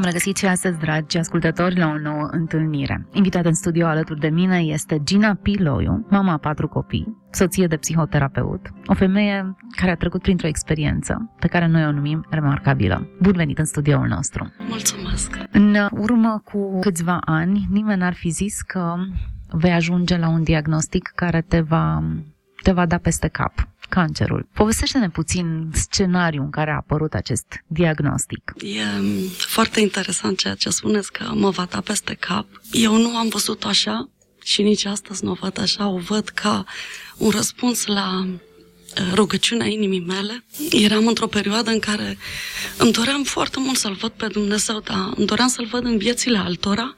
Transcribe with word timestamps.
V-am 0.00 0.08
regăsit 0.08 0.36
și 0.36 0.46
astăzi, 0.46 0.78
dragi 0.78 1.18
ascultători, 1.18 1.78
la 1.78 1.86
o 1.86 1.98
nouă 1.98 2.28
întâlnire. 2.30 3.06
Invitată 3.12 3.48
în 3.48 3.54
studio 3.54 3.86
alături 3.86 4.20
de 4.20 4.28
mine 4.28 4.58
este 4.58 5.00
Gina 5.04 5.34
Piloiu, 5.34 6.06
mama 6.10 6.32
a 6.32 6.36
patru 6.36 6.68
copii, 6.68 7.16
soție 7.30 7.66
de 7.66 7.76
psihoterapeut, 7.76 8.60
o 8.86 8.94
femeie 8.94 9.56
care 9.76 9.90
a 9.90 9.94
trecut 9.94 10.22
printr-o 10.22 10.46
experiență 10.46 11.30
pe 11.38 11.46
care 11.46 11.66
noi 11.66 11.86
o 11.86 11.92
numim 11.92 12.26
remarcabilă. 12.30 13.08
Bun 13.20 13.32
venit 13.32 13.58
în 13.58 13.64
studioul 13.64 14.06
nostru! 14.06 14.52
Mulțumesc! 14.68 15.38
În 15.50 15.76
urmă 15.90 16.42
cu 16.44 16.78
câțiva 16.78 17.18
ani, 17.20 17.66
nimeni 17.70 18.00
n-ar 18.00 18.14
fi 18.14 18.28
zis 18.28 18.60
că 18.60 18.94
vei 19.48 19.72
ajunge 19.72 20.16
la 20.16 20.28
un 20.28 20.42
diagnostic 20.42 21.12
care 21.14 21.40
te 21.40 21.60
va, 21.60 22.02
te 22.62 22.72
va 22.72 22.86
da 22.86 22.98
peste 22.98 23.28
cap 23.28 23.68
cancerul. 23.90 24.48
Povestește-ne 24.52 25.08
puțin 25.08 25.70
scenariul 25.72 26.44
în 26.44 26.50
care 26.50 26.70
a 26.70 26.76
apărut 26.76 27.12
acest 27.14 27.46
diagnostic. 27.66 28.52
E 28.58 28.82
foarte 29.36 29.80
interesant 29.80 30.38
ceea 30.38 30.54
ce 30.54 30.70
spuneți 30.70 31.12
că 31.12 31.30
mă 31.34 31.50
va 31.50 31.66
da 31.70 31.80
peste 31.80 32.14
cap. 32.14 32.46
Eu 32.72 32.96
nu 32.96 33.16
am 33.16 33.28
văzut 33.28 33.64
așa 33.64 34.10
și 34.42 34.62
nici 34.62 34.84
astăzi 34.84 35.24
nu 35.24 35.30
o 35.30 35.34
văd 35.40 35.60
așa, 35.60 35.88
o 35.88 35.98
văd 35.98 36.28
ca 36.28 36.64
un 37.16 37.30
răspuns 37.30 37.86
la 37.86 38.26
uh, 38.26 39.12
rugăciunea 39.14 39.66
inimii 39.66 40.04
mele. 40.06 40.44
Eram 40.70 41.06
într-o 41.06 41.26
perioadă 41.26 41.70
în 41.70 41.78
care 41.78 42.18
îmi 42.78 42.92
doream 42.92 43.22
foarte 43.22 43.60
mult 43.60 43.76
să-L 43.76 43.94
văd 43.94 44.10
pe 44.10 44.26
Dumnezeu, 44.26 44.80
dar 44.80 45.12
îmi 45.16 45.26
doream 45.26 45.48
să-L 45.48 45.66
văd 45.66 45.84
în 45.84 45.98
viețile 45.98 46.38
altora 46.38 46.94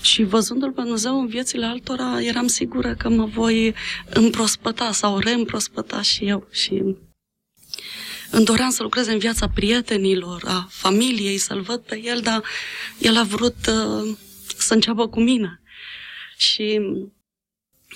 și 0.00 0.22
văzându-L 0.22 0.72
pe 0.72 0.80
Dumnezeu 0.80 1.20
în 1.20 1.26
viețile 1.26 1.66
altora, 1.66 2.20
eram 2.20 2.46
sigură 2.46 2.94
că 2.94 3.08
mă 3.08 3.24
voi 3.24 3.74
împrospăta 4.08 4.92
sau 4.92 5.18
reîmprospăta 5.18 6.02
și 6.02 6.24
eu. 6.24 6.46
Și 6.50 6.82
îmi 8.30 8.44
doream 8.44 8.70
să 8.70 8.82
lucrez 8.82 9.06
în 9.06 9.18
viața 9.18 9.48
prietenilor, 9.48 10.42
a 10.46 10.66
familiei, 10.70 11.38
să-L 11.38 11.60
văd 11.60 11.80
pe 11.80 12.00
El, 12.02 12.20
dar 12.20 12.42
El 12.98 13.16
a 13.16 13.22
vrut 13.22 13.56
uh, 13.66 14.16
să 14.58 14.74
înceapă 14.74 15.08
cu 15.08 15.20
mine. 15.20 15.60
Și 16.36 16.80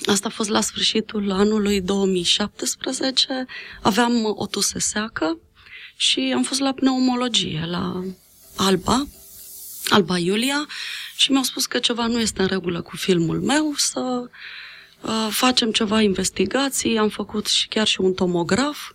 Asta 0.06 0.28
a 0.28 0.30
fost 0.30 0.48
la 0.48 0.60
sfârșitul 0.60 1.30
anului 1.30 1.80
2017. 1.80 3.46
Aveam 3.82 4.24
o 4.24 4.46
tuse 4.46 4.78
seacă 4.78 5.38
și 5.96 6.32
am 6.36 6.42
fost 6.42 6.60
la 6.60 6.72
pneumologie, 6.72 7.64
la 7.66 8.04
Alba, 8.56 9.06
Alba 9.88 10.18
Iulia, 10.18 10.66
și 11.16 11.30
mi-au 11.30 11.42
spus 11.42 11.66
că 11.66 11.78
ceva 11.78 12.06
nu 12.06 12.20
este 12.20 12.42
în 12.42 12.46
regulă 12.48 12.82
cu 12.82 12.96
filmul 12.96 13.40
meu, 13.40 13.72
să 13.76 14.30
uh, 15.00 15.28
facem 15.30 15.70
ceva 15.70 16.00
investigații, 16.00 16.98
am 16.98 17.08
făcut 17.08 17.46
și 17.46 17.68
chiar 17.68 17.86
și 17.86 18.00
un 18.00 18.12
tomograf, 18.12 18.92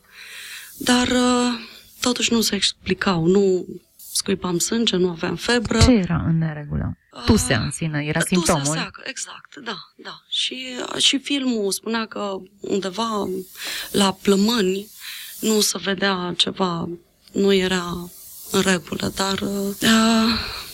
dar 0.77 1.07
uh, 1.07 1.53
totuși 1.99 2.33
nu 2.33 2.41
se 2.41 2.55
explicau, 2.55 3.25
nu 3.25 3.65
scuipam 4.13 4.57
sânge, 4.57 4.95
nu 4.95 5.09
aveam 5.09 5.35
febră. 5.35 5.79
Ce 5.79 5.91
era 5.91 6.23
în 6.27 6.37
neregulă? 6.37 6.97
Tusea 7.25 7.59
în 7.59 7.71
sine, 7.71 8.03
era 8.07 8.19
simptomul? 8.19 8.61
Tusea 8.61 8.79
seacă, 8.79 9.01
exact, 9.05 9.55
da, 9.55 9.77
da. 9.95 10.21
Și, 10.29 10.75
și 10.97 11.19
filmul 11.19 11.71
spunea 11.71 12.05
că 12.05 12.35
undeva 12.59 13.27
la 13.91 14.17
plămâni 14.21 14.87
nu 15.39 15.59
se 15.59 15.77
vedea 15.77 16.33
ceva, 16.37 16.89
nu 17.31 17.53
era 17.53 18.09
în 18.51 18.61
regulă, 18.61 19.11
dar 19.15 19.39
uh, 19.41 19.75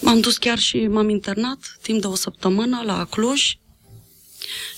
m-am 0.02 0.20
dus 0.20 0.38
chiar 0.38 0.58
și 0.58 0.88
m-am 0.88 1.10
internat 1.10 1.78
timp 1.82 2.02
de 2.02 2.08
o 2.08 2.16
săptămână 2.16 2.82
la 2.86 3.06
Cluj 3.10 3.54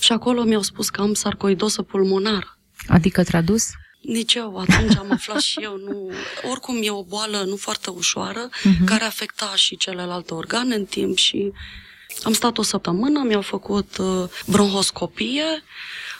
și 0.00 0.12
acolo 0.12 0.42
mi-au 0.42 0.62
spus 0.62 0.88
că 0.88 1.00
am 1.00 1.14
sarcoidosă 1.14 1.82
pulmonară. 1.82 2.58
Adică 2.86 3.24
tradus? 3.24 3.64
Nici 4.00 4.34
eu, 4.34 4.56
atunci 4.56 4.96
am 4.96 5.10
aflat 5.10 5.40
și 5.40 5.58
eu, 5.62 5.76
nu... 5.76 6.10
Oricum 6.50 6.78
e 6.82 6.90
o 6.90 7.04
boală 7.04 7.44
nu 7.46 7.56
foarte 7.56 7.90
ușoară, 7.90 8.48
uh-huh. 8.48 8.84
care 8.84 9.04
afecta 9.04 9.52
și 9.54 9.76
celelalte 9.76 10.34
organe 10.34 10.74
în 10.74 10.84
timp 10.84 11.16
și 11.16 11.52
am 12.22 12.32
stat 12.32 12.58
o 12.58 12.62
săptămână, 12.62 13.22
mi-au 13.26 13.42
făcut 13.42 13.96
uh, 13.98 14.24
bronhoscopie, 14.46 15.62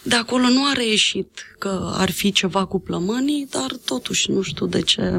de 0.02 0.14
acolo 0.14 0.48
nu 0.48 0.64
a 0.64 0.72
reieșit 0.72 1.56
că 1.58 1.92
ar 1.94 2.10
fi 2.10 2.32
ceva 2.32 2.64
cu 2.64 2.80
plămânii, 2.80 3.46
dar 3.50 3.70
totuși 3.84 4.30
nu 4.30 4.42
știu 4.42 4.66
de 4.66 4.80
ce 4.80 5.10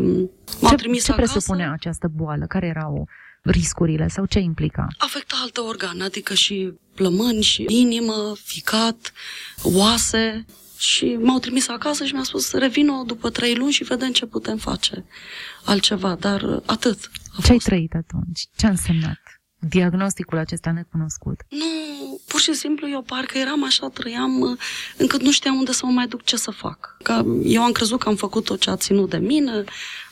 m-au 0.60 0.70
ce, 0.70 0.76
trimis 0.76 1.04
ce 1.04 1.12
acasă. 1.12 1.32
presupune 1.32 1.70
această 1.70 2.12
boală? 2.16 2.46
Care 2.46 2.66
erau 2.66 3.08
riscurile 3.42 4.08
sau 4.08 4.26
ce 4.26 4.40
implica? 4.40 4.88
Afecta 4.98 5.36
alte 5.42 5.60
organe, 5.60 6.04
adică 6.04 6.34
și 6.34 6.74
plămâni, 6.96 7.42
și 7.42 7.66
inimă, 7.68 8.34
ficat, 8.44 9.14
oase. 9.64 10.46
Și 10.78 11.18
m-au 11.22 11.40
trimis 11.40 11.68
acasă 11.70 12.06
și 12.06 12.14
mi-a 12.14 12.24
spus, 12.24 12.52
revină 12.52 13.04
după 13.06 13.30
trei 13.30 13.56
luni 13.56 13.72
și 13.72 13.84
vedem 13.84 14.12
ce 14.12 14.26
putem 14.26 14.58
face 14.58 15.06
altceva, 15.66 16.16
dar 16.16 16.62
atât. 16.66 17.12
Ce 17.44 17.52
ai 17.52 17.58
trăit 17.58 17.94
atunci? 17.94 18.48
Ce 18.58 18.66
a 18.66 18.70
însemnat? 18.70 19.29
Diagnosticul 19.60 20.38
acesta 20.38 20.72
necunoscut? 20.72 21.42
Nu, 21.50 22.20
pur 22.28 22.40
și 22.40 22.54
simplu 22.54 22.90
eu 22.90 23.02
parcă 23.02 23.38
eram 23.38 23.64
așa, 23.64 23.88
trăiam 23.88 24.40
uh, 24.40 24.58
încât 24.98 25.22
nu 25.22 25.32
știam 25.32 25.56
unde 25.56 25.72
să 25.72 25.86
mă 25.86 25.92
mai 25.92 26.08
duc 26.08 26.24
ce 26.24 26.36
să 26.36 26.52
fac. 26.52 26.98
Că 27.04 27.24
eu 27.44 27.64
am 27.64 27.72
crezut 27.72 28.00
că 28.00 28.10
am 28.10 28.16
făcut 28.16 28.44
tot 28.44 28.60
ce 28.60 28.70
a 28.70 28.76
ținut 28.76 29.10
de 29.10 29.18
mine, 29.18 29.64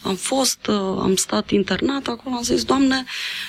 am 0.04 0.16
fost, 0.16 0.68
uh, 0.68 0.76
am 0.76 1.16
stat 1.16 1.50
internat 1.50 2.08
acolo, 2.08 2.36
am 2.36 2.44
zis, 2.44 2.64
Doamne, 2.64 3.06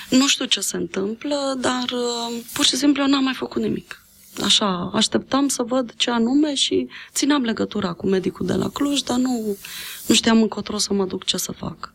nu 0.09 0.27
știu 0.27 0.45
ce 0.45 0.59
se 0.59 0.77
întâmplă, 0.77 1.57
dar 1.57 1.85
uh, 1.91 2.39
pur 2.53 2.65
și 2.65 2.75
simplu 2.75 3.01
eu 3.01 3.09
n-am 3.09 3.23
mai 3.23 3.33
făcut 3.33 3.61
nimic. 3.61 4.03
Așa, 4.43 4.91
așteptam 4.93 5.47
să 5.47 5.63
văd 5.63 5.93
ce 5.95 6.11
anume 6.11 6.53
și 6.53 6.87
țineam 7.13 7.43
legătura 7.43 7.93
cu 7.93 8.07
medicul 8.07 8.45
de 8.45 8.53
la 8.53 8.69
Cluj, 8.69 9.01
dar 9.01 9.17
nu, 9.17 9.57
nu 10.05 10.15
știam 10.15 10.41
încotro 10.41 10.77
să 10.77 10.93
mă 10.93 11.05
duc 11.05 11.23
ce 11.23 11.37
să 11.37 11.51
fac. 11.51 11.93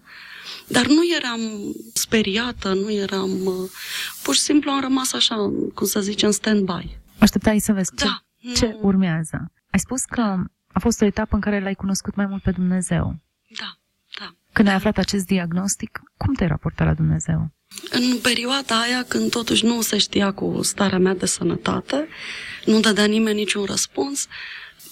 Dar 0.68 0.86
nu 0.86 1.00
eram 1.16 1.40
speriată, 1.94 2.72
nu 2.72 2.92
eram... 2.92 3.44
Uh, 3.44 3.70
pur 4.22 4.34
și 4.34 4.40
simplu 4.40 4.70
am 4.70 4.80
rămas 4.80 5.12
așa, 5.12 5.36
cum 5.74 5.86
să 5.86 6.00
zice, 6.00 6.26
în 6.26 6.32
stand-by. 6.32 6.96
Așteptai 7.18 7.58
să 7.58 7.72
vezi 7.72 7.90
ce, 7.96 8.04
Da, 8.04 8.24
ce 8.54 8.66
nu. 8.66 8.78
urmează. 8.82 9.52
Ai 9.70 9.78
spus 9.78 10.02
că 10.02 10.20
a 10.72 10.78
fost 10.78 11.00
o 11.00 11.04
etapă 11.04 11.34
în 11.34 11.40
care 11.40 11.60
l-ai 11.60 11.74
cunoscut 11.74 12.14
mai 12.14 12.26
mult 12.26 12.42
pe 12.42 12.50
Dumnezeu. 12.50 13.16
Da, 13.58 13.78
da. 14.18 14.34
Când 14.52 14.68
ai 14.68 14.74
aflat 14.74 14.96
acest 14.98 15.26
diagnostic, 15.26 16.00
cum 16.16 16.34
te-ai 16.34 16.48
raportat 16.48 16.86
la 16.86 16.94
Dumnezeu? 16.94 17.50
În 17.90 18.18
perioada 18.22 18.80
aia, 18.80 19.04
când 19.08 19.30
totuși 19.30 19.64
nu 19.64 19.80
se 19.80 19.98
știa 19.98 20.32
cu 20.32 20.62
starea 20.62 20.98
mea 20.98 21.14
de 21.14 21.26
sănătate, 21.26 22.08
nu 22.64 22.80
dădea 22.80 23.04
nimeni 23.04 23.38
niciun 23.38 23.64
răspuns, 23.64 24.26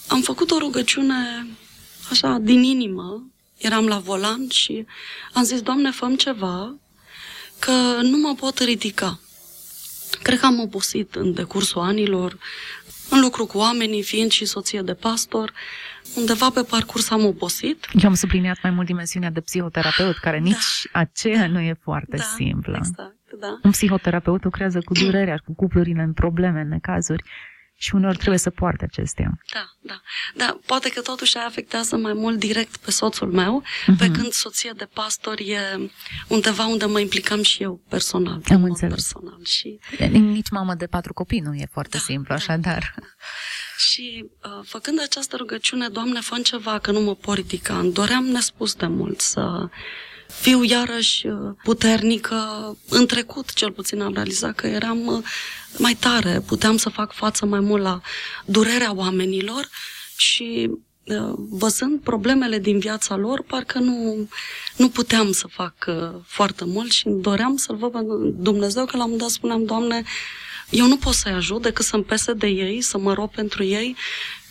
am 0.09 0.21
făcut 0.21 0.51
o 0.51 0.59
rugăciune 0.59 1.47
așa 2.11 2.39
din 2.41 2.63
inimă, 2.63 3.32
eram 3.63 3.87
la 3.87 3.99
volan 3.99 4.49
și 4.49 4.87
am 5.33 5.43
zis, 5.43 5.61
Doamne, 5.61 5.91
făm 5.91 6.17
ceva, 6.17 6.75
că 7.59 7.71
nu 8.03 8.17
mă 8.17 8.35
pot 8.35 8.59
ridica. 8.59 9.21
Cred 10.23 10.39
că 10.39 10.47
am 10.47 10.61
obosit 10.61 11.15
în 11.15 11.33
decursul 11.33 11.81
anilor, 11.81 12.39
în 13.11 13.21
lucru 13.21 13.47
cu 13.47 13.59
oamenii, 13.59 14.03
fiind 14.03 14.31
și 14.31 14.45
soție 14.45 14.83
de 14.83 14.95
pastor, 14.95 15.53
undeva 16.17 16.51
pe 16.51 16.63
parcurs 16.63 17.11
am 17.11 17.25
obosit. 17.25 17.87
Eu 17.93 18.09
am 18.09 18.15
subliniat 18.15 18.59
mai 18.63 18.73
mult 18.73 18.87
dimensiunea 18.87 19.31
de 19.31 19.41
psihoterapeut, 19.41 20.17
care 20.19 20.39
nici 20.39 20.89
aceea 20.93 21.49
nu 21.49 21.61
e 21.61 21.75
foarte 21.83 22.17
da, 22.17 22.23
simplă. 22.23 22.77
Exact, 22.77 23.17
da. 23.41 23.59
Un 23.63 23.71
psihoterapeut 23.71 24.45
lucrează 24.45 24.81
cu 24.85 24.93
durerea, 24.93 25.37
cu 25.45 25.55
cuplurile 25.55 26.03
în 26.03 26.13
probleme, 26.13 26.61
în 26.61 26.69
necazuri 26.69 27.25
și 27.83 27.95
uneori 27.95 28.17
trebuie 28.17 28.39
să 28.39 28.51
poarte 28.51 28.85
acestea. 28.85 29.31
Da, 29.53 29.65
da. 29.81 30.01
Da, 30.35 30.59
poate 30.67 30.89
că 30.91 31.01
totuși 31.01 31.37
aia 31.37 31.47
afectează 31.47 31.97
mai 31.97 32.13
mult 32.13 32.39
direct 32.39 32.77
pe 32.77 32.91
soțul 32.91 33.33
meu, 33.33 33.63
Mhm. 33.87 33.97
pe 33.99 34.11
când 34.11 34.33
soția 34.33 34.73
de 34.77 34.85
pastor 34.95 35.39
e 35.41 35.91
undeva 36.29 36.65
unde 36.67 36.85
mă 36.85 37.01
implicam 37.01 37.43
și 37.43 37.63
eu 37.63 37.81
personal. 37.89 38.33
Am 38.35 38.43
în 38.49 38.61
mod 38.61 38.69
înțeles. 38.69 38.95
Personal. 38.95 39.45
Și, 39.45 39.79
Nici 40.11 40.51
mamă 40.51 40.75
de 40.75 40.87
patru 40.87 41.13
copii 41.13 41.41
nu 41.41 41.55
e 41.55 41.67
foarte 41.73 41.97
Da, 41.97 42.03
simplu, 42.03 42.29
da. 42.29 42.35
așadar. 42.35 42.95
și 43.91 44.25
uh, 44.45 44.65
făcând 44.67 45.01
această 45.03 45.37
rugăciune, 45.37 45.89
Doamne, 45.89 46.21
fă 46.21 46.41
ceva, 46.43 46.79
că 46.79 46.91
nu 46.91 47.01
mă 47.01 47.15
pot 47.15 47.35
ridica. 47.37 47.79
Îmi 47.79 47.93
doream 47.93 48.25
nespus 48.25 48.75
de 48.75 48.87
mult 48.87 49.21
să 49.21 49.69
fiu 50.41 50.63
iarăși 50.63 51.27
uh, 51.27 51.35
puternică. 51.63 52.37
În 52.89 53.07
trecut, 53.07 53.53
cel 53.53 53.71
puțin, 53.71 54.01
am 54.01 54.15
realizat 54.15 54.55
că 54.55 54.67
eram 54.67 55.07
uh, 55.07 55.25
mai 55.79 55.95
tare, 55.95 56.43
puteam 56.47 56.77
să 56.77 56.89
fac 56.89 57.13
față 57.13 57.47
mai 57.47 57.61
mult 57.61 57.83
la 57.83 58.01
durerea 58.45 58.95
oamenilor 58.95 59.69
și 60.17 60.71
uh, 61.05 61.33
văzând 61.37 62.01
problemele 62.01 62.59
din 62.59 62.79
viața 62.79 63.17
lor, 63.17 63.43
parcă 63.43 63.79
nu, 63.79 64.29
nu 64.77 64.89
puteam 64.89 65.33
să 65.33 65.47
fac 65.47 65.75
uh, 65.87 66.11
foarte 66.27 66.65
mult 66.65 66.91
și 66.91 67.05
doream 67.09 67.57
să-L 67.57 67.77
văd 67.77 67.93
pe 67.93 67.99
Dumnezeu, 68.37 68.85
că 68.85 68.97
la 68.97 69.05
un 69.05 69.17
dat 69.17 69.29
spuneam, 69.29 69.65
Doamne, 69.65 70.03
eu 70.71 70.87
nu 70.87 70.97
pot 70.97 71.15
să-i 71.15 71.33
ajut 71.33 71.63
decât 71.63 71.85
să-mi 71.85 72.05
pese 72.05 72.33
de 72.33 72.47
ei, 72.47 72.81
să 72.81 72.99
mă 72.99 73.13
rog 73.13 73.31
pentru 73.31 73.65
ei, 73.65 73.97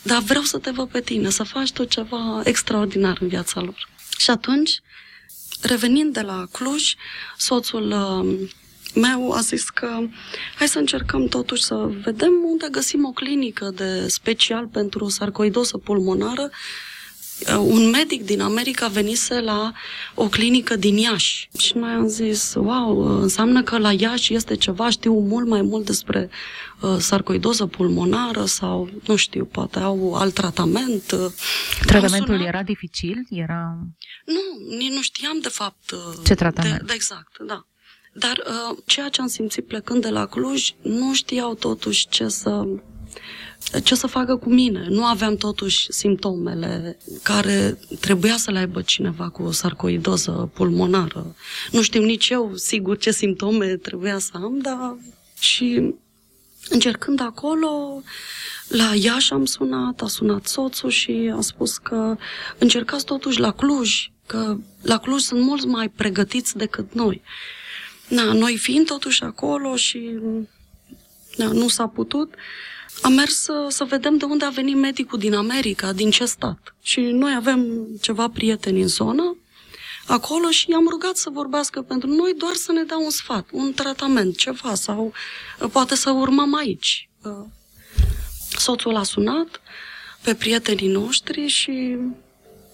dar 0.02 0.22
vreau 0.22 0.42
să 0.42 0.58
te 0.58 0.70
văd 0.70 0.88
pe 0.88 1.00
tine, 1.00 1.30
să 1.30 1.42
faci 1.42 1.72
tu 1.72 1.84
ceva 1.84 2.40
extraordinar 2.44 3.18
în 3.20 3.28
viața 3.28 3.60
lor. 3.60 3.88
Și 4.18 4.30
atunci, 4.30 4.80
revenind 5.62 6.12
de 6.12 6.20
la 6.20 6.46
Cluj, 6.52 6.94
soțul 7.36 7.90
uh, 7.90 8.48
meu 8.94 9.32
a 9.32 9.40
zis 9.40 9.70
că 9.70 9.98
hai 10.56 10.68
să 10.68 10.78
încercăm 10.78 11.26
totuși 11.26 11.62
să 11.62 11.90
vedem 12.04 12.32
unde 12.44 12.66
găsim 12.70 13.04
o 13.04 13.10
clinică 13.10 13.70
de 13.74 14.08
special 14.08 14.66
pentru 14.66 15.08
sarcoidoză 15.08 15.78
pulmonară. 15.78 16.50
Uh, 17.40 17.56
un 17.56 17.90
medic 17.90 18.24
din 18.24 18.40
America 18.40 18.88
venise 18.88 19.40
la 19.40 19.72
o 20.14 20.28
clinică 20.28 20.76
din 20.76 20.96
Iași 20.96 21.48
și 21.58 21.76
noi 21.76 21.90
am 21.90 22.06
zis, 22.06 22.54
wow, 22.54 23.20
înseamnă 23.20 23.62
că 23.62 23.78
la 23.78 23.92
Iași 23.92 24.34
este 24.34 24.56
ceva, 24.56 24.90
știu 24.90 25.18
mult 25.18 25.46
mai 25.46 25.62
mult 25.62 25.84
despre 25.84 26.30
uh, 26.80 26.96
sarcoidoză 26.98 27.66
pulmonară 27.66 28.44
sau, 28.44 28.90
nu 29.06 29.16
știu, 29.16 29.44
poate 29.44 29.78
au 29.78 30.14
alt 30.14 30.34
tratament. 30.34 31.12
Uh, 31.12 31.32
Tratamentul 31.86 32.40
era 32.40 32.62
dificil? 32.62 33.26
Era... 33.30 33.76
Nu, 34.24 34.76
nici 34.76 34.92
nu 34.92 35.02
știam 35.02 35.38
de 35.40 35.48
fapt. 35.48 35.90
Uh, 35.90 35.98
Ce 36.24 36.34
tratament? 36.34 36.78
De, 36.78 36.84
de 36.86 36.92
exact, 36.94 37.38
da. 37.46 37.66
Dar 38.12 38.42
uh, 38.46 38.78
ceea 38.86 39.08
ce 39.08 39.20
am 39.20 39.26
simțit 39.26 39.66
plecând 39.66 40.02
de 40.02 40.08
la 40.08 40.26
Cluj, 40.26 40.70
nu 40.82 41.14
știau 41.14 41.54
totuși 41.54 42.08
ce 42.08 42.28
să 42.28 42.64
ce 43.84 43.94
să 43.94 44.06
facă 44.06 44.36
cu 44.36 44.48
mine. 44.48 44.86
Nu 44.88 45.04
aveam 45.04 45.36
totuși 45.36 45.92
simptomele 45.92 46.98
care 47.22 47.78
trebuia 48.00 48.36
să 48.36 48.50
le 48.50 48.58
aibă 48.58 48.82
cineva 48.82 49.28
cu 49.28 49.42
o 49.42 49.50
sarcoidoză 49.50 50.50
pulmonară. 50.54 51.34
Nu 51.70 51.82
știu 51.82 52.02
nici 52.02 52.28
eu, 52.28 52.52
sigur, 52.54 52.98
ce 52.98 53.10
simptome 53.10 53.76
trebuia 53.76 54.18
să 54.18 54.30
am, 54.34 54.58
dar 54.58 54.96
și 55.38 55.94
încercând 56.68 57.20
acolo, 57.20 58.02
la 58.68 58.94
Iași 58.94 59.32
am 59.32 59.44
sunat, 59.44 60.00
a 60.00 60.06
sunat 60.06 60.46
soțul 60.46 60.90
și 60.90 61.32
a 61.36 61.40
spus 61.40 61.78
că 61.78 62.16
încercați 62.58 63.04
totuși 63.04 63.40
la 63.40 63.52
Cluj, 63.52 64.10
că 64.26 64.56
la 64.82 64.98
Cluj 64.98 65.20
sunt 65.20 65.40
mulți 65.40 65.66
mai 65.66 65.88
pregătiți 65.88 66.56
decât 66.56 66.94
noi. 66.94 67.22
Na, 68.08 68.32
noi 68.32 68.56
fiind 68.56 68.86
totuși 68.86 69.22
acolo 69.22 69.76
și 69.76 70.10
na, 71.36 71.46
nu 71.46 71.68
s-a 71.68 71.86
putut, 71.86 72.34
am 73.00 73.12
mers 73.12 73.42
să, 73.42 73.66
să 73.68 73.84
vedem 73.84 74.16
de 74.16 74.24
unde 74.24 74.44
a 74.44 74.50
venit 74.50 74.76
medicul 74.76 75.18
din 75.18 75.34
America, 75.34 75.92
din 75.92 76.10
ce 76.10 76.24
stat. 76.24 76.74
Și 76.82 77.00
noi 77.00 77.34
avem 77.34 77.86
ceva 78.00 78.28
prieteni 78.28 78.80
în 78.80 78.88
zonă, 78.88 79.36
acolo 80.06 80.50
și 80.50 80.70
i-am 80.70 80.88
rugat 80.88 81.16
să 81.16 81.30
vorbească 81.30 81.82
pentru 81.82 82.08
noi 82.08 82.34
doar 82.36 82.54
să 82.54 82.72
ne 82.72 82.82
dea 82.82 82.98
un 82.98 83.10
sfat, 83.10 83.48
un 83.52 83.72
tratament, 83.72 84.36
ceva, 84.36 84.74
sau 84.74 85.12
poate 85.72 85.94
să 85.94 86.10
urmăm 86.10 86.54
aici. 86.54 87.08
Soțul 88.58 88.96
a 88.96 89.02
sunat 89.02 89.60
pe 90.22 90.34
prietenii 90.34 90.88
noștri 90.88 91.46
și 91.46 91.96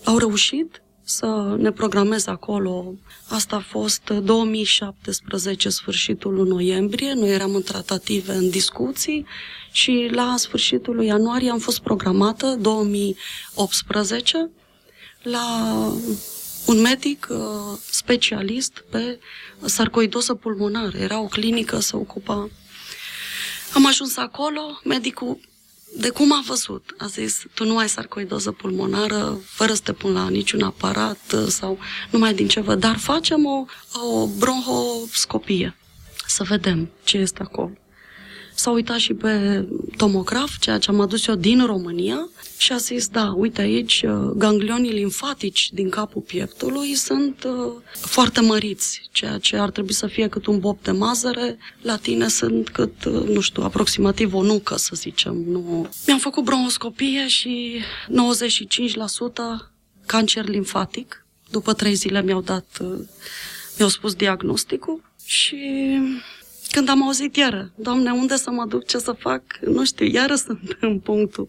au 0.05 0.19
reușit 0.19 0.83
să 1.09 1.57
ne 1.59 1.73
programez 1.73 2.27
acolo. 2.27 2.95
Asta 3.29 3.57
a 3.57 3.61
fost 3.69 4.09
2017, 4.09 5.69
sfârșitul 5.69 6.35
lui 6.35 6.49
noiembrie. 6.49 7.13
Noi 7.13 7.31
eram 7.31 7.55
în 7.55 7.63
tratative, 7.63 8.33
în 8.33 8.51
discuții 8.51 9.27
și 9.73 10.09
la 10.13 10.35
sfârșitul 10.37 10.95
lui 10.95 11.07
ianuarie 11.07 11.51
am 11.51 11.59
fost 11.59 11.81
programată, 11.81 12.57
2018, 12.61 14.51
la 15.23 15.45
un 16.67 16.81
medic 16.81 17.27
uh, 17.31 17.39
specialist 17.91 18.85
pe 18.91 19.19
sarcoidoză 19.65 20.35
pulmonară. 20.35 20.99
Era 20.99 21.21
o 21.21 21.27
clinică, 21.27 21.79
se 21.79 21.97
ocupa. 21.97 22.49
Am 23.75 23.87
ajuns 23.87 24.17
acolo, 24.17 24.81
medicul 24.85 25.39
de 25.97 26.09
cum 26.09 26.33
a 26.33 26.43
văzut, 26.47 26.95
a 26.99 27.07
zis, 27.07 27.43
tu 27.55 27.65
nu 27.65 27.79
ai 27.79 27.89
sarcoidoză 27.89 28.53
pulmonară, 28.53 29.41
fără 29.45 29.75
să 29.75 29.81
te 29.85 29.93
pun 29.93 30.13
la 30.13 30.29
niciun 30.29 30.63
aparat 30.63 31.33
uh, 31.35 31.47
sau 31.47 31.79
numai 32.11 32.35
din 32.35 32.49
ce 32.49 32.61
văd, 32.61 32.81
dar 32.81 32.97
facem 32.97 33.47
o, 33.47 33.65
o 34.03 34.27
bronhoscopie, 34.27 35.77
să 36.27 36.43
vedem 36.43 36.91
ce 37.05 37.19
este 37.19 37.43
acolo. 37.43 37.71
S-a 38.59 38.71
uitat 38.71 38.99
și 38.99 39.15
pe 39.15 39.65
tomograf, 39.97 40.59
ceea 40.59 40.79
ce 40.79 40.91
am 40.91 41.01
adus 41.01 41.27
eu 41.27 41.35
din 41.35 41.67
România, 41.67 42.29
și 42.57 42.73
a 42.73 42.77
zis, 42.77 43.09
da, 43.09 43.33
uite 43.37 43.61
aici, 43.61 44.03
uh, 44.07 44.31
ganglionii 44.37 44.91
limfatici 44.91 45.71
din 45.73 45.89
capul 45.89 46.23
pieptului 46.23 46.95
sunt 46.95 47.45
uh, 47.45 47.73
foarte 47.93 48.41
măriți, 48.41 49.09
ceea 49.13 49.39
ce 49.39 49.57
ar 49.57 49.71
trebui 49.71 49.93
să 49.93 50.07
fie 50.07 50.29
cât 50.29 50.47
un 50.47 50.59
bob 50.59 50.83
de 50.83 50.91
mazăre, 50.91 51.59
la 51.83 51.97
tine 51.97 52.29
sunt 52.29 52.69
cât, 52.69 53.05
uh, 53.05 53.29
nu 53.29 53.41
știu, 53.41 53.63
aproximativ 53.63 54.35
o 54.35 54.43
nucă, 54.43 54.77
să 54.77 54.93
zicem. 54.95 55.35
Nu. 55.47 55.89
Mi-am 56.07 56.19
făcut 56.19 56.45
bronhoscopie 56.45 57.29
și 57.29 57.81
95% 58.09 59.73
cancer 60.07 60.49
limfatic. 60.49 61.27
După 61.51 61.73
trei 61.73 61.95
zile 61.95 62.23
mi-au 62.23 62.41
dat, 62.41 62.67
uh, 62.81 62.99
mi-au 63.77 63.89
spus 63.89 64.15
diagnosticul 64.15 65.03
și 65.25 65.57
când 66.71 66.89
am 66.89 67.03
auzit 67.05 67.37
iară, 67.37 67.73
Doamne, 67.77 68.11
unde 68.11 68.37
să 68.37 68.51
mă 68.51 68.65
duc, 68.69 68.87
ce 68.87 68.99
să 68.99 69.13
fac, 69.13 69.43
nu 69.61 69.85
știu, 69.85 70.07
iară 70.07 70.35
sunt 70.47 70.77
în 70.81 70.99
punctul. 70.99 71.49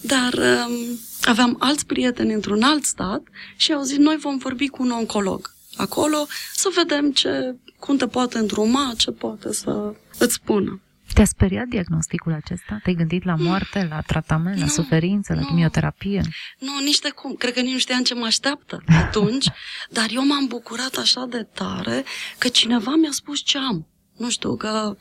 Dar 0.00 0.32
um, 0.32 0.98
aveam 1.22 1.56
alți 1.58 1.86
prieteni 1.86 2.32
într-un 2.32 2.62
alt 2.62 2.84
stat 2.84 3.22
și 3.56 3.72
au 3.72 3.82
zis, 3.82 3.96
noi 3.96 4.16
vom 4.16 4.36
vorbi 4.38 4.68
cu 4.68 4.82
un 4.82 4.90
oncolog 4.90 5.54
acolo 5.76 6.26
să 6.54 6.68
vedem 6.74 7.12
ce, 7.12 7.56
cum 7.78 7.96
te 7.96 8.06
poate 8.06 8.38
îndruma, 8.38 8.92
ce 8.96 9.10
poate 9.10 9.52
să 9.52 9.94
îți 10.18 10.34
spună. 10.34 10.80
Te-a 11.14 11.24
speriat 11.24 11.66
diagnosticul 11.66 12.32
acesta? 12.32 12.80
Te-ai 12.82 12.94
gândit 12.94 13.24
la 13.24 13.34
moarte, 13.38 13.86
la 13.90 14.00
tratament, 14.00 14.56
la 14.58 14.64
Nu, 14.64 14.70
suferință, 14.70 15.32
la 15.34 15.40
nu. 15.40 15.46
chimioterapie? 15.46 16.20
Nu, 16.58 16.78
nici 16.84 16.98
de 16.98 17.10
cum. 17.10 17.34
Cred 17.34 17.52
că 17.52 17.60
nici 17.60 17.72
nu 17.72 17.78
știam 17.78 18.02
ce 18.02 18.14
mă 18.14 18.24
așteaptă 18.24 18.82
atunci, 18.88 19.46
dar 19.90 20.06
eu 20.10 20.26
m-am 20.26 20.46
bucurat 20.46 20.96
așa 20.96 21.26
de 21.30 21.46
tare 21.54 22.04
că 22.38 22.48
cineva 22.48 22.94
mi-a 22.94 23.10
spus 23.12 23.40
ce 23.40 23.58
am. 23.58 23.86
Nu 24.16 24.30
știu, 24.30 24.56
că 24.56 24.96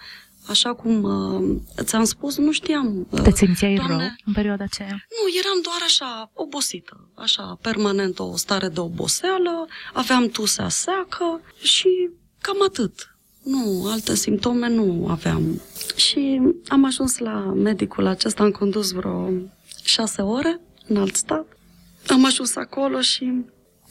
așa 0.47 0.73
cum 0.73 1.03
uh, 1.03 1.57
ți-am 1.83 2.03
spus, 2.03 2.37
nu 2.37 2.51
știam. 2.51 3.07
Uh, 3.09 3.21
Te 3.21 3.31
simțeai 3.31 3.75
Doamne, 3.75 3.95
rău 3.95 4.07
în 4.25 4.33
perioada 4.33 4.63
aceea? 4.63 4.87
Nu, 4.87 5.37
eram 5.39 5.61
doar 5.63 5.79
așa, 5.83 6.31
obosită, 6.33 7.09
așa, 7.13 7.57
permanent 7.61 8.19
o 8.19 8.37
stare 8.37 8.67
de 8.67 8.79
oboseală, 8.79 9.67
aveam 9.93 10.27
tusea 10.27 10.69
seacă 10.69 11.41
și 11.61 12.09
cam 12.41 12.63
atât. 12.67 13.15
Nu, 13.43 13.85
alte 13.91 14.15
simptome 14.15 14.69
nu 14.69 15.07
aveam. 15.09 15.61
Și 15.95 16.41
am 16.67 16.85
ajuns 16.85 17.17
la 17.17 17.39
medicul 17.39 18.05
acesta, 18.05 18.43
am 18.43 18.51
condus 18.51 18.91
vreo 18.91 19.29
șase 19.83 20.21
ore 20.21 20.59
în 20.87 20.97
alt 20.97 21.15
stat. 21.15 21.45
Am 22.07 22.25
ajuns 22.25 22.55
acolo 22.55 23.01
și 23.01 23.45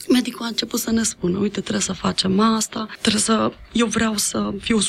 medicul 0.09 0.45
a 0.45 0.49
început 0.49 0.81
să 0.81 0.91
ne 0.91 1.03
spună, 1.03 1.39
uite, 1.39 1.61
trebuie 1.61 1.83
să 1.83 1.93
facem 1.93 2.41
asta, 2.41 2.87
trebuie 3.01 3.23
să, 3.23 3.53
eu 3.73 3.87
vreau 3.87 4.17
să 4.17 4.53
fiu 4.61 4.79
100% 4.81 4.85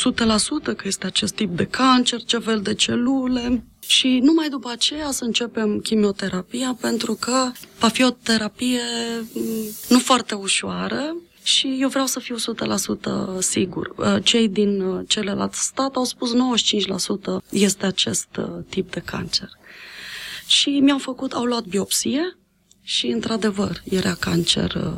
că 0.63 0.84
este 0.84 1.05
acest 1.05 1.34
tip 1.34 1.55
de 1.55 1.65
cancer, 1.65 2.24
ce 2.24 2.38
fel 2.38 2.62
de 2.62 2.74
celule. 2.74 3.63
Și 3.88 4.19
numai 4.24 4.50
după 4.50 4.69
aceea 4.72 5.12
să 5.12 5.24
începem 5.24 5.79
chimioterapia, 5.79 6.77
pentru 6.81 7.13
că 7.13 7.51
va 7.79 7.88
fi 7.88 8.03
o 8.03 8.10
terapie 8.10 8.81
m, 9.34 9.39
nu 9.89 10.00
foarte 10.00 10.36
ușoară, 10.36 11.15
și 11.43 11.77
eu 11.79 11.89
vreau 11.89 12.05
să 12.05 12.19
fiu 12.19 12.36
100% 13.38 13.39
sigur. 13.39 13.93
Uh, 13.98 14.15
Cei 14.24 14.48
din 14.50 14.81
uh, 14.81 15.03
celălalt 15.07 15.53
stat 15.53 15.95
au 15.95 16.03
spus 16.03 16.31
95% 16.34 16.36
este 17.50 17.86
acest 17.86 18.27
uh, 18.38 18.45
tip 18.69 18.91
de 18.91 19.00
cancer. 19.00 19.50
Și 20.48 20.69
mi-au 20.69 20.98
făcut, 20.98 21.34
au 21.34 21.43
luat 21.43 21.63
biopsie 21.63 22.38
și, 22.88 23.08
într-adevăr, 23.08 23.82
era 23.84 24.13
cancer 24.13 24.74
uh, 24.74 24.94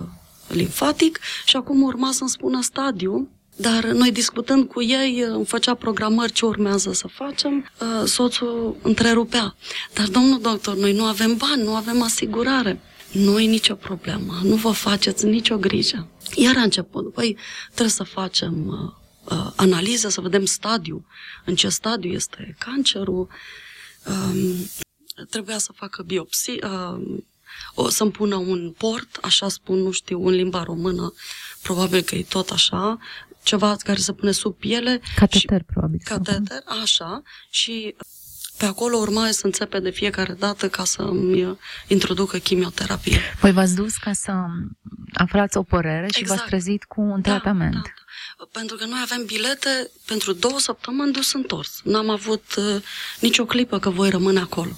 limfatic 0.48 1.20
și 1.46 1.56
acum 1.56 1.82
urma 1.82 2.12
să-mi 2.12 2.30
spună 2.30 2.62
stadiu, 2.62 3.30
dar 3.56 3.86
noi 3.86 4.12
discutând 4.12 4.68
cu 4.68 4.82
ei, 4.82 5.24
uh, 5.24 5.30
îmi 5.34 5.46
făcea 5.46 5.74
programări 5.74 6.32
ce 6.32 6.46
urmează 6.46 6.94
să 6.94 7.08
facem, 7.08 7.72
uh, 7.82 8.06
soțul 8.06 8.76
întrerupea. 8.82 9.56
Dar, 9.94 10.08
domnul 10.08 10.42
doctor, 10.42 10.76
noi 10.76 10.94
nu 10.94 11.04
avem 11.04 11.38
bani, 11.38 11.64
nu 11.64 11.76
avem 11.76 12.02
asigurare. 12.02 12.80
Nu 13.12 13.40
e 13.40 13.46
nicio 13.46 13.76
problemă, 13.76 14.40
nu 14.44 14.56
vă 14.56 14.72
faceți 14.72 15.26
nicio 15.26 15.58
grijă. 15.58 16.08
Iar 16.36 16.56
a 16.58 16.62
început, 16.62 17.14
păi, 17.14 17.38
trebuie 17.66 17.90
să 17.90 18.04
facem 18.04 18.68
uh, 18.68 19.38
uh, 19.38 19.52
analiză, 19.56 20.10
să 20.10 20.22
vedem 20.22 20.46
stadiu, 20.46 21.06
în 21.46 21.56
ce 21.56 21.70
stadiu 21.70 22.12
este 22.12 22.56
cancerul, 22.60 23.28
um, 24.08 24.70
trebuia 25.30 25.58
să 25.58 25.72
facă 25.76 26.04
biopsie, 26.04 26.60
uh, 26.64 27.18
o 27.74 27.90
să-mi 27.90 28.12
pună 28.12 28.36
un 28.36 28.72
port, 28.78 29.18
așa 29.22 29.48
spun, 29.50 29.78
nu 29.78 29.92
știu, 29.92 30.26
în 30.28 30.34
limba 30.34 30.64
română, 30.64 31.14
probabil 31.62 32.02
că 32.02 32.16
e 32.16 32.24
tot 32.30 32.50
așa, 32.50 32.98
ceva 33.44 33.76
care 33.80 34.00
se 34.00 34.14
pune 34.14 34.32
sub 34.32 34.56
piele. 34.56 35.02
Cateter, 35.16 35.64
probabil. 35.64 36.00
sau- 36.06 36.18
Cateter, 36.18 36.64
așa, 36.82 37.22
și 37.50 37.96
pe 38.58 38.66
acolo 38.66 38.98
urma 38.98 39.32
să 39.32 39.46
înțepe 39.46 39.80
de 39.80 39.90
fiecare 39.90 40.34
dată 40.34 40.70
ca 40.70 40.84
să-mi 40.84 41.58
introducă 41.88 42.38
chimioterapie. 42.38 43.20
Păi 43.40 43.52
v-ați 43.52 43.76
dus 43.76 43.96
ca 43.98 44.14
să 44.14 44.32
aflați 45.14 45.58
o 45.58 45.64
părere 45.64 46.08
și 46.14 46.20
Exact. 46.20 46.40
v-ați 46.40 46.50
trezit 46.50 46.84
cu 46.84 47.02
un 47.02 47.22
Da, 47.22 47.30
tratament. 47.30 47.74
Da, 47.74 47.82
da. 48.38 48.46
Pentru 48.52 48.76
că 48.76 48.86
noi 48.86 49.00
avem 49.04 49.26
bilete 49.26 49.90
pentru 50.06 50.34
două 50.34 50.60
săptămâni 50.60 51.12
dus 51.12 51.34
întors. 51.34 51.82
N-am 51.84 52.10
avut 52.10 52.56
uh, 52.58 52.82
nicio 53.20 53.46
clipă 53.46 53.80
că 53.80 53.90
voi 53.90 54.10
rămâne 54.10 54.40
acolo. 54.40 54.72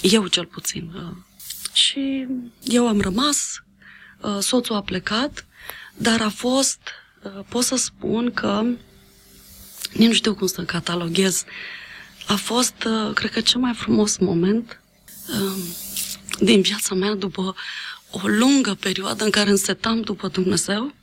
Eu 0.00 0.26
cel 0.26 0.44
puțin. 0.46 0.92
Uh. 0.94 1.16
Și 1.78 2.26
eu 2.64 2.88
am 2.88 3.00
rămas, 3.00 3.62
uh, 4.20 4.38
soțul 4.40 4.74
a 4.74 4.82
plecat, 4.82 5.46
dar 5.96 6.20
a 6.20 6.28
fost, 6.28 6.78
uh, 7.22 7.44
pot 7.48 7.64
să 7.64 7.76
spun 7.76 8.32
că, 8.32 8.64
nici 9.92 10.06
nu 10.06 10.12
știu 10.12 10.34
cum 10.34 10.46
să 10.46 10.62
cataloghez, 10.62 11.44
a 12.26 12.36
fost, 12.36 12.84
uh, 12.86 13.14
cred 13.14 13.30
că, 13.30 13.40
cel 13.40 13.60
mai 13.60 13.74
frumos 13.74 14.16
moment 14.16 14.80
uh, 15.28 15.62
din 16.40 16.60
viața 16.60 16.94
mea 16.94 17.14
după 17.14 17.54
o 18.10 18.20
lungă 18.26 18.74
perioadă 18.74 19.24
în 19.24 19.30
care 19.30 19.50
însetam 19.50 20.00
după 20.00 20.28
Dumnezeu, 20.28 20.94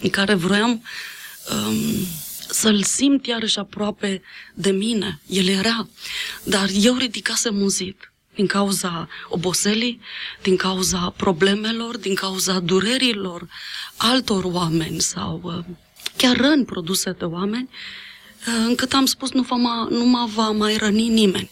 în 0.00 0.10
care 0.10 0.34
vroiam 0.34 0.70
um, 1.50 2.06
să-L 2.48 2.82
simt 2.82 3.26
iarăși 3.26 3.58
aproape 3.58 4.22
de 4.54 4.70
mine. 4.70 5.20
El 5.26 5.48
era, 5.48 5.88
dar 6.44 6.68
eu 6.72 6.96
ridicasem 6.96 7.60
un 7.60 7.68
zid 7.68 8.13
din 8.34 8.46
cauza 8.46 9.08
oboselii, 9.28 10.00
din 10.42 10.56
cauza 10.56 11.14
problemelor, 11.16 11.96
din 11.96 12.14
cauza 12.14 12.60
durerilor 12.60 13.48
altor 13.96 14.44
oameni 14.44 15.00
sau 15.00 15.40
uh, 15.42 15.64
chiar 16.16 16.36
răni 16.36 16.64
produse 16.64 17.10
de 17.18 17.24
oameni, 17.24 17.68
uh, 18.46 18.64
încât 18.66 18.92
am 18.92 19.06
spus 19.06 19.30
nu, 19.32 19.42
va 19.42 19.56
ma, 19.56 19.86
nu 19.90 20.04
mă 20.04 20.28
va 20.34 20.50
mai 20.50 20.76
răni 20.76 21.08
nimeni. 21.08 21.50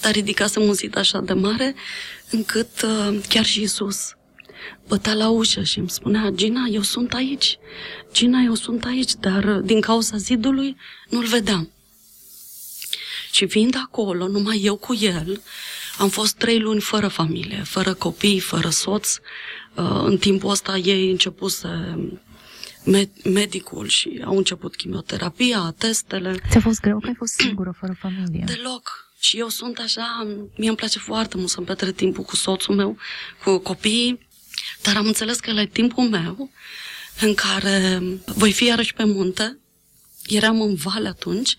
Dar 0.00 0.12
ridicasem 0.12 0.62
un 0.62 0.74
zid 0.74 0.96
așa 0.96 1.20
de 1.20 1.32
mare, 1.32 1.74
încât 2.30 2.82
uh, 2.82 3.18
chiar 3.28 3.44
și 3.44 3.62
Isus 3.62 4.14
bătea 4.88 5.14
la 5.14 5.28
ușă 5.28 5.62
și 5.62 5.78
îmi 5.78 5.90
spunea, 5.90 6.30
Gina, 6.30 6.66
eu 6.70 6.82
sunt 6.82 7.12
aici, 7.12 7.58
Gina, 8.12 8.40
eu 8.40 8.54
sunt 8.54 8.84
aici, 8.84 9.14
dar 9.14 9.44
uh, 9.44 9.60
din 9.64 9.80
cauza 9.80 10.16
zidului 10.16 10.76
nu-l 11.08 11.26
vedeam. 11.26 11.70
Și 13.32 13.46
fiind 13.46 13.76
acolo, 13.82 14.28
numai 14.28 14.60
eu 14.62 14.76
cu 14.76 14.94
el, 14.94 15.42
am 16.00 16.08
fost 16.08 16.34
trei 16.34 16.58
luni 16.58 16.80
fără 16.80 17.08
familie, 17.08 17.62
fără 17.62 17.94
copii, 17.94 18.40
fără 18.40 18.68
soț. 18.68 19.16
Uh, 19.74 20.00
În 20.04 20.18
timpul 20.18 20.50
ăsta 20.50 20.76
ei 20.76 21.10
începuse 21.10 21.68
med- 22.84 23.22
medicul 23.24 23.86
și 23.88 24.22
au 24.24 24.36
început 24.36 24.76
chimioterapia, 24.76 25.74
testele. 25.78 26.34
Ți-a 26.50 26.60
fost 26.60 26.80
greu 26.80 26.98
că 26.98 27.06
ai 27.06 27.14
fost 27.14 27.32
singură, 27.32 27.74
fără 27.78 27.96
familie? 27.98 28.44
Deloc. 28.46 29.08
Și 29.18 29.38
eu 29.38 29.48
sunt 29.48 29.78
așa, 29.78 30.26
mie 30.56 30.68
îmi 30.68 30.76
place 30.76 30.98
foarte 30.98 31.36
mult 31.36 31.48
să-mi 31.48 31.66
petrec 31.66 31.94
timpul 31.94 32.24
cu 32.24 32.36
soțul 32.36 32.74
meu, 32.74 32.96
cu 33.44 33.58
copiii, 33.58 34.28
dar 34.82 34.96
am 34.96 35.06
înțeles 35.06 35.40
că 35.40 35.50
e 35.50 35.66
timpul 35.66 36.08
meu 36.08 36.50
în 37.20 37.34
care 37.34 38.02
voi 38.24 38.52
fi 38.52 38.64
iarăși 38.64 38.94
pe 38.94 39.04
munte, 39.04 39.58
eram 40.26 40.60
în 40.60 40.74
vale 40.74 41.08
atunci, 41.08 41.56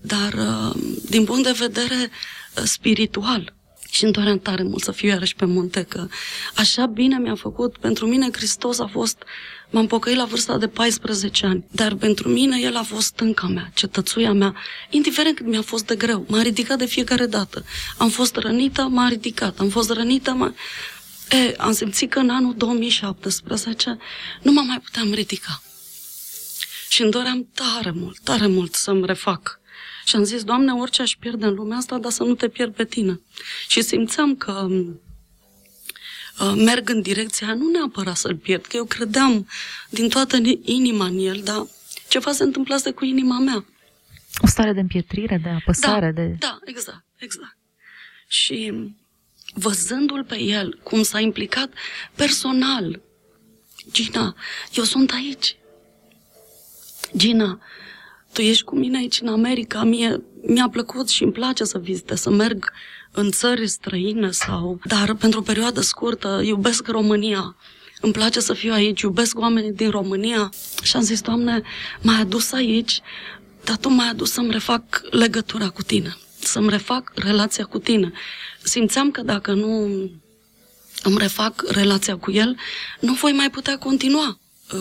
dar 0.00 0.32
uh, 0.32 0.82
din 1.08 1.24
punct 1.24 1.44
de 1.44 1.54
vedere 1.58 2.10
uh, 2.56 2.62
spiritual, 2.64 3.54
și 3.90 4.04
îmi 4.04 4.12
doream 4.12 4.38
tare 4.38 4.62
mult 4.62 4.82
să 4.82 4.92
fiu 4.92 5.08
iarăși 5.08 5.34
pe 5.34 5.44
munte, 5.44 5.82
că 5.82 6.06
așa 6.54 6.86
bine 6.86 7.18
mi-a 7.18 7.34
făcut. 7.34 7.76
Pentru 7.76 8.06
mine 8.06 8.28
Hristos 8.32 8.78
a 8.78 8.86
fost, 8.86 9.22
m-am 9.70 9.86
pocăit 9.86 10.16
la 10.16 10.24
vârsta 10.24 10.58
de 10.58 10.68
14 10.68 11.46
ani, 11.46 11.64
dar 11.70 11.94
pentru 11.94 12.28
mine 12.28 12.58
El 12.60 12.76
a 12.76 12.82
fost 12.82 13.06
stânca 13.06 13.46
mea, 13.46 13.70
cetățuia 13.74 14.32
mea, 14.32 14.54
indiferent 14.90 15.36
cât 15.36 15.46
mi-a 15.46 15.62
fost 15.62 15.86
de 15.86 15.96
greu. 15.96 16.24
M-a 16.28 16.42
ridicat 16.42 16.78
de 16.78 16.86
fiecare 16.86 17.26
dată. 17.26 17.64
Am 17.98 18.08
fost 18.08 18.36
rănită, 18.36 18.82
m-a 18.82 19.08
ridicat. 19.08 19.58
Am 19.58 19.68
fost 19.68 19.90
rănită, 19.90 20.30
m-a... 20.30 20.54
E, 21.30 21.54
am 21.58 21.72
simțit 21.72 22.10
că 22.10 22.18
în 22.18 22.30
anul 22.30 22.54
2017 22.56 23.98
nu 24.42 24.52
mă 24.52 24.60
mai 24.60 24.80
puteam 24.80 25.12
ridica. 25.12 25.62
Și 26.88 27.02
îmi 27.02 27.10
doream 27.10 27.48
tare 27.54 27.90
mult, 27.90 28.18
tare 28.18 28.46
mult 28.46 28.74
să-mi 28.74 29.06
refac. 29.06 29.59
Și 30.10 30.16
am 30.16 30.24
zis, 30.24 30.44
Doamne, 30.44 30.72
orice 30.72 31.02
aș 31.02 31.16
pierde 31.18 31.46
în 31.46 31.54
lumea 31.54 31.76
asta, 31.76 31.98
dar 31.98 32.10
să 32.10 32.22
nu 32.22 32.34
te 32.34 32.48
pierd 32.48 32.74
pe 32.74 32.84
tine. 32.84 33.20
Și 33.68 33.82
simțeam 33.82 34.36
că 34.36 34.66
uh, 36.40 36.52
merg 36.56 36.88
în 36.88 37.02
direcția 37.02 37.46
aia, 37.46 37.56
nu 37.56 37.70
neapărat 37.70 38.16
să-l 38.16 38.36
pierd, 38.36 38.66
că 38.66 38.76
eu 38.76 38.84
credeam 38.84 39.48
din 39.90 40.08
toată 40.08 40.38
inima 40.62 41.04
în 41.04 41.18
el, 41.18 41.40
dar 41.44 41.66
ceva 42.08 42.32
se 42.32 42.42
întâmplase 42.42 42.90
cu 42.90 43.04
inima 43.04 43.38
mea. 43.38 43.64
O 44.42 44.46
stare 44.46 44.72
de 44.72 44.80
împietrire, 44.80 45.40
de 45.42 45.48
apăsare, 45.48 46.12
da, 46.12 46.22
de... 46.22 46.36
Da, 46.38 46.58
exact, 46.64 47.04
exact. 47.16 47.56
Și 48.26 48.72
văzându-l 49.54 50.24
pe 50.24 50.40
el, 50.40 50.78
cum 50.82 51.02
s-a 51.02 51.20
implicat 51.20 51.72
personal, 52.14 53.00
Gina, 53.92 54.36
eu 54.74 54.84
sunt 54.84 55.10
aici. 55.10 55.56
Gina, 57.16 57.60
tu 58.32 58.40
ești 58.40 58.64
cu 58.64 58.76
mine 58.76 58.96
aici 58.96 59.20
în 59.20 59.28
America, 59.28 59.84
mie 59.84 60.22
mi-a 60.46 60.68
plăcut 60.68 61.08
și 61.08 61.22
îmi 61.22 61.32
place 61.32 61.64
să 61.64 61.78
vizite, 61.78 62.14
să 62.14 62.30
merg 62.30 62.72
în 63.12 63.30
țări 63.30 63.66
străine 63.66 64.30
sau... 64.30 64.80
Dar 64.84 65.14
pentru 65.14 65.38
o 65.38 65.42
perioadă 65.42 65.80
scurtă 65.80 66.40
iubesc 66.44 66.86
România. 66.86 67.56
Îmi 68.00 68.12
place 68.12 68.40
să 68.40 68.52
fiu 68.52 68.72
aici, 68.72 69.00
iubesc 69.00 69.38
oamenii 69.38 69.72
din 69.72 69.90
România. 69.90 70.50
Și 70.82 70.96
am 70.96 71.02
zis, 71.02 71.20
Doamne, 71.20 71.62
m-ai 72.02 72.20
adus 72.20 72.52
aici, 72.52 73.00
dar 73.64 73.76
Tu 73.76 73.88
m-ai 73.88 74.08
adus 74.08 74.30
să-mi 74.30 74.50
refac 74.50 75.02
legătura 75.10 75.68
cu 75.68 75.82
Tine, 75.82 76.16
să-mi 76.38 76.68
refac 76.68 77.12
relația 77.14 77.64
cu 77.64 77.78
Tine. 77.78 78.12
Simțeam 78.62 79.10
că 79.10 79.22
dacă 79.22 79.52
nu 79.52 79.84
îmi 81.02 81.18
refac 81.18 81.64
relația 81.68 82.16
cu 82.16 82.30
El, 82.30 82.56
nu 83.00 83.12
voi 83.12 83.32
mai 83.32 83.50
putea 83.50 83.78
continua 83.78 84.38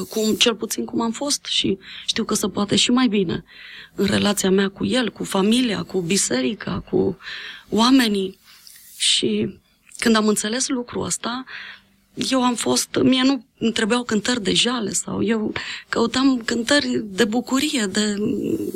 cum, 0.09 0.33
cel 0.33 0.55
puțin 0.55 0.85
cum 0.85 1.01
am 1.01 1.11
fost 1.11 1.45
și 1.45 1.77
știu 2.05 2.23
că 2.23 2.33
se 2.33 2.47
poate 2.47 2.75
și 2.75 2.91
mai 2.91 3.07
bine 3.07 3.43
în 3.95 4.05
relația 4.05 4.51
mea 4.51 4.69
cu 4.69 4.85
el, 4.85 5.11
cu 5.11 5.23
familia, 5.23 5.83
cu 5.83 6.01
biserica, 6.01 6.83
cu 6.89 7.17
oamenii. 7.69 8.39
Și 8.97 9.59
când 9.97 10.15
am 10.15 10.27
înțeles 10.27 10.67
lucrul 10.67 11.03
ăsta, 11.03 11.45
eu 12.13 12.43
am 12.43 12.55
fost, 12.55 12.99
mie 13.03 13.23
nu 13.23 13.45
îmi 13.57 13.71
trebuiau 13.71 14.03
cântări 14.03 14.43
de 14.43 14.53
jale 14.53 14.91
sau 14.91 15.23
eu 15.23 15.53
căutam 15.89 16.41
cântări 16.45 17.01
de 17.03 17.25
bucurie, 17.25 17.85
de 17.85 18.15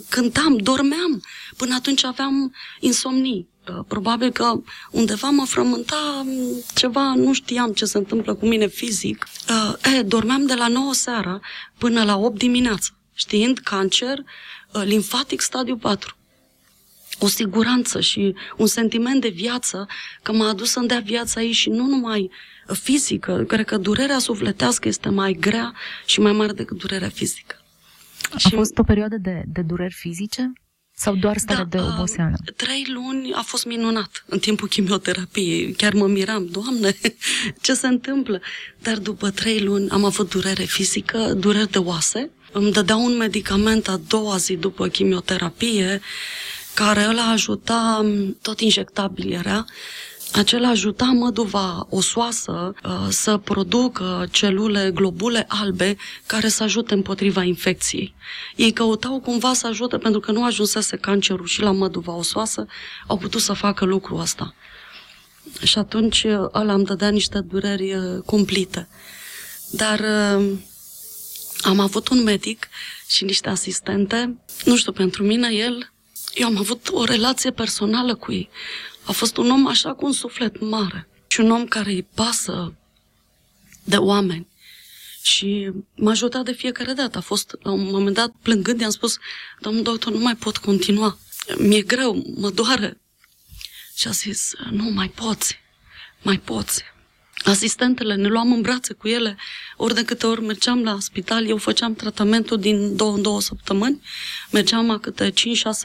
cântam, 0.10 0.58
dormeam. 0.58 1.24
Până 1.58 1.76
atunci 1.76 2.04
aveam 2.04 2.54
insomnii. 2.80 3.48
Probabil 3.88 4.32
că 4.32 4.62
undeva 4.92 5.30
mă 5.30 5.46
frământa 5.46 6.26
ceva, 6.76 7.14
nu 7.16 7.34
știam 7.34 7.72
ce 7.72 7.86
se 7.86 7.98
întâmplă 7.98 8.34
cu 8.34 8.46
mine 8.46 8.68
fizic. 8.68 9.28
E, 9.98 10.02
dormeam 10.02 10.46
de 10.46 10.54
la 10.54 10.68
9 10.68 10.94
seara 10.94 11.40
până 11.78 12.04
la 12.04 12.18
8 12.18 12.38
dimineața, 12.38 12.90
știind 13.14 13.60
cancer 13.60 14.24
limfatic 14.84 15.42
stadiu 15.42 15.78
4 15.78 16.16
o 17.20 17.28
siguranță 17.28 18.02
și 18.02 18.36
un 18.58 18.68
sentiment 18.68 19.22
de 19.22 19.28
viață 19.28 19.88
că 20.22 20.32
m-a 20.32 20.50
adus 20.50 20.70
să-mi 20.70 20.88
dea 20.88 21.00
viața 21.00 21.42
ei 21.42 21.52
și 21.52 21.70
nu 21.70 21.86
numai 21.86 22.32
fizică. 22.66 23.44
Cred 23.48 23.66
că 23.66 23.78
durerea 23.78 24.20
sufletească 24.20 24.88
este 24.88 25.10
mai 25.10 25.38
grea 25.40 25.74
și 26.06 26.20
mai 26.20 26.32
mare 26.32 26.52
decât 26.52 26.78
durerea 26.78 27.10
fizică. 27.10 27.56
A 28.34 28.38
și... 28.38 28.56
fost 28.56 28.78
o 28.78 28.84
perioadă 28.84 29.18
de, 29.18 29.44
de 29.48 29.62
dureri 29.62 29.94
fizice? 29.94 30.54
Sau 30.96 31.16
doar 31.16 31.38
stare 31.38 31.64
da, 31.70 31.78
de 31.78 31.84
oboseală? 31.84 32.36
Uh, 32.48 32.54
trei 32.56 32.86
luni 32.88 33.34
a 33.34 33.42
fost 33.42 33.66
minunat 33.66 34.24
în 34.28 34.40
timpul 34.40 34.68
chimioterapiei. 34.68 35.74
Chiar 35.74 35.94
mă 35.94 36.08
miram, 36.08 36.48
Doamne, 36.52 36.96
ce 37.62 37.74
se 37.74 37.88
întâmplă? 37.88 38.42
Dar 38.82 38.98
după 38.98 39.30
trei 39.30 39.60
luni 39.60 39.90
am 39.90 40.04
avut 40.04 40.30
durere 40.30 40.64
fizică, 40.64 41.18
dureri 41.18 41.72
de 41.72 41.78
oase. 41.78 42.30
Îmi 42.52 42.72
dădeau 42.72 43.06
un 43.06 43.18
medicament 43.18 43.88
a 43.88 44.00
doua 44.08 44.38
zi 44.38 44.56
după 44.56 44.88
chimioterapie, 44.88 46.02
care 46.74 47.04
îl 47.04 47.20
ajuta, 47.20 48.06
tot 48.42 48.60
injectabil 48.60 49.32
era, 49.32 49.66
acela 50.34 50.68
ajuta 50.68 51.06
măduva 51.06 51.88
osoasă 51.90 52.74
uh, 52.84 52.92
să 53.10 53.38
producă 53.38 54.28
celule, 54.32 54.92
globule 54.94 55.46
albe 55.48 55.98
care 56.26 56.48
să 56.48 56.64
ajute 56.64 56.94
împotriva 56.94 57.44
infecției. 57.44 58.16
Ei 58.56 58.72
căutau 58.72 59.20
cumva 59.20 59.54
să 59.54 59.68
ajute 59.68 59.98
pentru 59.98 60.20
că 60.20 60.32
nu 60.32 60.44
ajunsese 60.44 60.98
cancerul 60.98 61.46
și 61.46 61.62
la 61.62 61.72
măduva 61.72 62.14
osoasă, 62.14 62.66
au 63.08 63.18
putut 63.18 63.42
să 63.42 63.54
facă 63.54 63.86
lucrul 63.86 64.20
ăsta. 64.20 64.56
Și 65.64 65.78
atunci 65.78 66.26
ăla 66.54 66.74
îmi 66.74 66.86
dădea 66.86 67.10
niște 67.10 67.40
dureri 67.40 67.96
uh, 67.96 68.22
cumplite. 68.26 68.88
Dar 69.72 70.00
uh, 70.00 70.52
am 71.62 71.80
avut 71.80 72.08
un 72.08 72.24
medic 72.24 72.68
și 73.08 73.24
niște 73.24 73.50
asistente. 73.50 74.38
Nu 74.66 74.76
știu, 74.76 74.92
pentru 74.92 75.24
mine 75.24 75.54
el 75.54 75.94
eu 76.34 76.48
am 76.48 76.58
avut 76.58 76.90
o 76.92 77.04
relație 77.04 77.52
personală 77.52 78.16
cu 78.16 78.32
ei. 78.32 78.50
A 79.04 79.12
fost 79.12 79.38
un 79.38 79.50
om 79.50 79.68
așa 79.68 79.94
cu 79.94 80.06
un 80.06 80.12
suflet 80.12 80.60
mare 80.60 81.08
și 81.28 81.40
un 81.40 81.52
om 81.52 81.66
care 81.66 81.92
îi 81.92 82.08
pasă 82.14 82.74
de 83.84 83.98
oameni. 83.98 84.48
Și 85.22 85.72
m-a 85.96 86.12
ajutat 86.12 86.44
de 86.44 86.52
fiecare 86.52 86.94
dată. 86.94 87.18
A 87.18 87.22
fost, 87.22 87.56
la 87.62 87.72
un 87.72 87.84
moment 87.92 88.16
dat, 88.16 88.32
plângând, 88.42 88.80
i-am 88.80 88.90
spus, 88.90 89.18
domnul 89.60 89.84
doctor, 89.84 90.14
nu 90.14 90.20
mai 90.20 90.36
pot 90.36 90.58
continua. 90.58 91.18
Mi-e 91.58 91.82
greu, 91.82 92.34
mă 92.36 92.50
doare. 92.50 92.98
Și 93.96 94.08
a 94.08 94.12
zis, 94.12 94.52
nu, 94.70 94.84
mai 94.84 95.10
poți, 95.10 95.60
mai 96.22 96.40
poți. 96.40 96.84
Asistentele 97.44 98.16
ne 98.16 98.28
luam 98.28 98.54
în 98.54 98.62
brațe 98.62 98.94
cu 98.94 99.08
ele, 99.08 99.38
ori 99.78 99.94
de 99.94 100.06
câte 100.06 100.26
ori 100.26 100.42
mergeam 100.42 100.84
la 100.84 100.98
spital, 101.00 101.48
eu 101.48 101.58
făceam 101.58 101.94
tratamentul 101.94 102.60
din 102.60 102.96
două 102.96 103.16
în 103.16 103.22
două 103.22 103.42
săptămâni, 103.42 104.02
mergeam 104.52 104.90
a 104.90 105.00
câte 105.00 105.32
5-6 105.32 105.34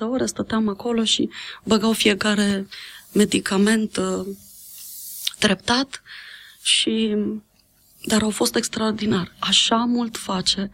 ore, 0.00 0.26
stăteam 0.26 0.68
acolo 0.68 1.04
și 1.04 1.28
băgau 1.64 1.92
fiecare 1.92 2.66
medicament 3.12 3.96
uh, 3.96 4.26
treptat 5.38 6.02
și 6.62 7.16
dar 8.04 8.22
au 8.22 8.30
fost 8.30 8.54
extraordinar. 8.54 9.32
Așa 9.38 9.76
mult 9.76 10.16
face, 10.16 10.70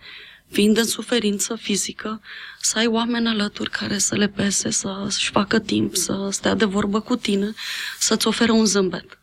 fiind 0.51 0.77
în 0.77 0.85
suferință 0.85 1.57
fizică, 1.57 2.21
să 2.61 2.79
ai 2.79 2.87
oameni 2.87 3.29
alături 3.29 3.71
care 3.71 3.99
să 3.99 4.15
le 4.15 4.29
pese, 4.29 4.71
să-și 4.71 5.31
facă 5.31 5.59
timp, 5.59 5.97
să 5.97 6.29
stea 6.31 6.55
de 6.55 6.65
vorbă 6.65 7.01
cu 7.01 7.17
tine, 7.17 7.55
să-ți 7.99 8.27
ofere 8.27 8.53
un 8.53 8.65
zâmbet. 8.65 9.19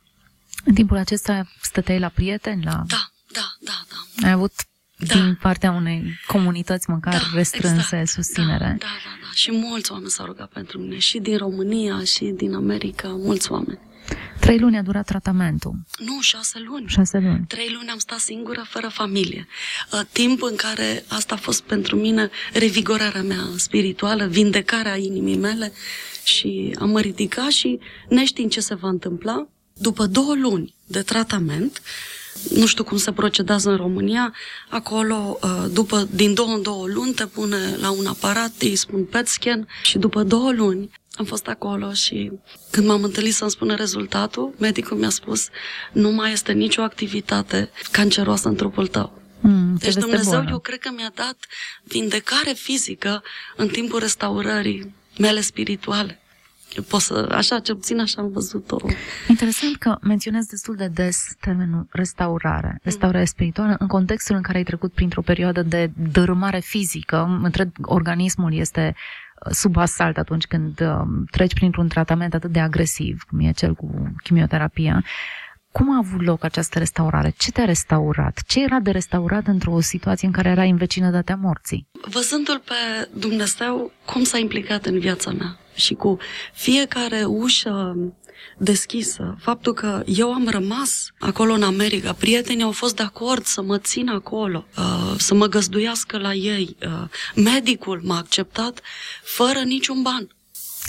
În 0.66 0.74
timpul 0.74 0.98
acesta 0.98 1.52
stăteai 1.62 2.00
la 2.00 2.10
prieteni? 2.10 2.64
La... 2.64 2.84
Da, 2.88 3.12
da, 3.32 3.56
da, 3.60 3.86
da. 3.90 4.28
Ai 4.28 4.32
avut 4.32 4.54
da. 5.06 5.14
din 5.14 5.38
partea 5.42 5.72
unei 5.72 6.20
comunități 6.28 6.90
măcar 6.90 7.14
da, 7.14 7.38
restrânse 7.38 8.00
exact. 8.00 8.08
susținere. 8.08 8.58
Da, 8.58 8.66
da, 8.68 8.76
da, 8.78 9.18
da. 9.22 9.30
Și 9.34 9.52
mulți 9.52 9.92
oameni 9.92 10.10
s-au 10.10 10.26
rugat 10.26 10.50
pentru 10.50 10.78
mine, 10.78 10.98
și 10.98 11.20
din 11.20 11.38
România, 11.38 12.04
și 12.04 12.26
din 12.26 12.54
America, 12.54 13.08
mulți 13.08 13.52
oameni. 13.52 13.80
Trei 14.40 14.60
luni 14.60 14.78
a 14.78 14.82
durat 14.82 15.06
tratamentul. 15.06 15.76
Nu, 15.98 16.22
șase 16.22 16.60
luni. 16.66 16.88
Șase 16.88 17.18
luni. 17.18 17.46
Trei 17.48 17.70
luni 17.74 17.90
am 17.90 17.98
stat 17.98 18.18
singură, 18.18 18.66
fără 18.68 18.88
familie. 18.88 19.48
Uh, 19.94 20.00
timp 20.12 20.42
în 20.42 20.56
care 20.56 21.04
asta 21.08 21.36
a 21.36 21.38
fost 21.38 21.62
pentru 21.62 21.96
mine 21.96 22.30
revigorarea 22.54 23.22
mea 23.22 23.44
spirituală, 23.56 24.26
vindecarea 24.26 24.98
inimii 24.98 25.38
mele 25.38 25.72
și 26.24 26.76
am 26.80 26.90
mă 26.90 27.00
ridicat 27.00 27.50
și 27.50 27.80
neștiind 28.10 28.52
ce 28.52 28.60
se 28.60 28.76
va 28.76 28.88
întâmpla, 28.88 29.48
după 29.74 30.06
două 30.06 30.36
luni 30.36 30.74
de 30.86 31.02
tratament, 31.02 31.82
nu 32.56 32.66
știu 32.66 32.84
cum 32.84 32.98
se 32.98 33.12
procedează 33.12 33.70
în 33.70 33.76
România, 33.76 34.34
acolo, 34.70 35.40
uh, 35.42 35.66
după, 35.72 36.08
din 36.12 36.34
două 36.34 36.50
în 36.50 36.62
două 36.62 36.88
luni, 36.88 37.14
te 37.14 37.26
pune 37.26 37.76
la 37.82 37.92
un 37.92 38.06
aparat, 38.06 38.52
îi 38.60 38.76
spun 38.76 39.06
PET 39.06 39.28
scan 39.28 39.68
și 39.84 39.98
după 39.98 40.24
două 40.24 40.52
luni 40.52 40.90
am 41.16 41.26
fost 41.26 41.48
acolo 41.48 41.94
și 41.94 42.32
când 42.72 42.88
m-am 42.88 43.04
întâlnit 43.04 43.34
să-mi 43.34 43.50
spună 43.50 43.76
rezultatul, 43.76 44.54
medicul 44.58 44.98
mi-a 44.98 45.10
spus 45.10 45.48
nu 45.92 46.12
mai 46.12 46.32
este 46.32 46.52
nicio 46.52 46.82
activitate 46.82 47.70
canceroasă 47.92 48.48
în 48.48 48.56
trupul 48.56 48.88
tău. 48.88 49.22
Mm, 49.40 49.76
deci 49.80 49.94
Dumnezeu, 49.94 50.40
bună. 50.40 50.50
eu 50.52 50.60
cred 50.60 50.80
că 50.80 50.92
mi-a 50.96 51.12
dat 51.16 51.38
vindecare 51.84 52.52
fizică 52.52 53.24
în 53.56 53.68
timpul 53.68 54.00
restaurării 54.00 54.96
mele 55.18 55.42
spirituale. 55.42 56.21
Eu 56.76 56.84
pot 56.84 57.02
să, 57.02 57.30
așa, 57.32 57.60
ce 57.60 57.74
puțin 57.74 58.00
așa 58.00 58.22
am 58.22 58.32
văzut-o. 58.32 58.78
Interesant 59.28 59.76
că 59.76 59.98
menționez 60.02 60.46
destul 60.46 60.76
de 60.76 60.88
des 60.88 61.36
termenul 61.40 61.88
restaurare, 61.90 62.80
restaurare 62.84 63.20
mm. 63.20 63.26
spirituală, 63.26 63.76
în 63.80 63.88
contextul 63.88 64.36
în 64.36 64.42
care 64.42 64.58
ai 64.58 64.64
trecut 64.64 64.94
printr-o 64.94 65.22
perioadă 65.22 65.62
de 65.62 65.92
dărâmare 66.12 66.60
fizică, 66.60 67.40
întreg 67.44 67.70
organismul 67.82 68.54
este 68.54 68.96
sub 69.50 69.78
asalt 69.78 70.18
atunci 70.18 70.46
când 70.46 70.82
um, 70.82 71.26
treci 71.32 71.54
printr-un 71.54 71.88
tratament 71.88 72.34
atât 72.34 72.52
de 72.52 72.60
agresiv, 72.60 73.24
cum 73.30 73.40
e 73.40 73.52
cel 73.52 73.74
cu 73.74 74.14
chimioterapia. 74.24 75.04
Cum 75.72 75.94
a 75.94 75.98
avut 75.98 76.26
loc 76.26 76.44
această 76.44 76.80
restaurare? 76.80 77.34
Ce 77.38 77.52
te-a 77.52 77.66
restaurat? 77.66 78.42
Ce 78.48 78.64
era 78.64 78.80
de 78.80 78.92
restaurat 78.92 79.48
într-o 79.48 79.82
situație 79.82 80.28
în 80.28 80.34
care 80.34 80.50
erai 80.50 80.70
în 80.70 80.76
vecinătatea 80.76 81.36
morții? 81.36 81.88
Văzându-l 82.10 82.62
pe 82.66 83.10
Dumnezeu, 83.14 83.92
cum 84.06 84.24
s-a 84.24 84.38
implicat 84.38 84.86
în 84.86 85.00
viața 85.00 85.32
mea 85.32 85.61
și 85.76 85.94
cu 85.94 86.18
fiecare 86.54 87.24
ușă 87.24 87.96
deschisă. 88.58 89.36
Faptul 89.40 89.74
că 89.74 90.04
eu 90.06 90.34
am 90.34 90.48
rămas 90.48 91.12
acolo 91.20 91.54
în 91.54 91.64
America, 91.64 92.14
prietenii 92.14 92.64
au 92.64 92.72
fost 92.72 92.96
de 92.96 93.04
acord 93.04 93.46
să 93.46 93.62
mă 93.62 93.78
țin 93.78 94.10
acolo, 94.10 94.66
uh, 94.78 95.14
să 95.18 95.34
mă 95.34 95.48
găzduiască 95.48 96.18
la 96.18 96.34
ei. 96.34 96.76
Uh, 96.86 97.10
medicul 97.36 98.02
m-a 98.04 98.18
acceptat 98.18 98.82
fără 99.24 99.60
niciun 99.60 100.02
ban. 100.02 100.36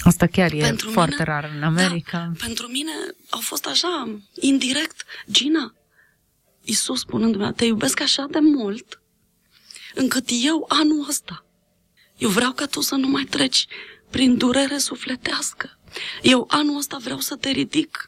Asta 0.02 0.26
chiar 0.26 0.52
e 0.52 0.60
pentru 0.60 0.90
foarte 0.90 1.14
mine, 1.18 1.24
rar 1.24 1.52
în 1.56 1.62
America. 1.62 2.18
Da, 2.18 2.44
pentru 2.44 2.66
mine 2.66 2.92
au 3.30 3.40
fost 3.40 3.66
așa, 3.66 4.20
indirect, 4.40 5.04
Gina, 5.30 5.74
Iisus 6.64 7.00
spunându-mi, 7.00 7.52
te 7.52 7.64
iubesc 7.64 8.00
așa 8.00 8.26
de 8.30 8.38
mult, 8.38 9.02
încât 9.94 10.28
eu 10.42 10.64
anul 10.68 11.06
ăsta, 11.08 11.44
eu 12.18 12.28
vreau 12.28 12.52
ca 12.52 12.66
tu 12.66 12.80
să 12.80 12.94
nu 12.94 13.08
mai 13.08 13.24
treci 13.24 13.66
prin 14.12 14.36
durere 14.36 14.78
sufletească. 14.78 15.78
Eu 16.22 16.46
anul 16.48 16.76
ăsta 16.76 16.96
vreau 17.00 17.18
să 17.18 17.36
te 17.36 17.50
ridic. 17.50 18.06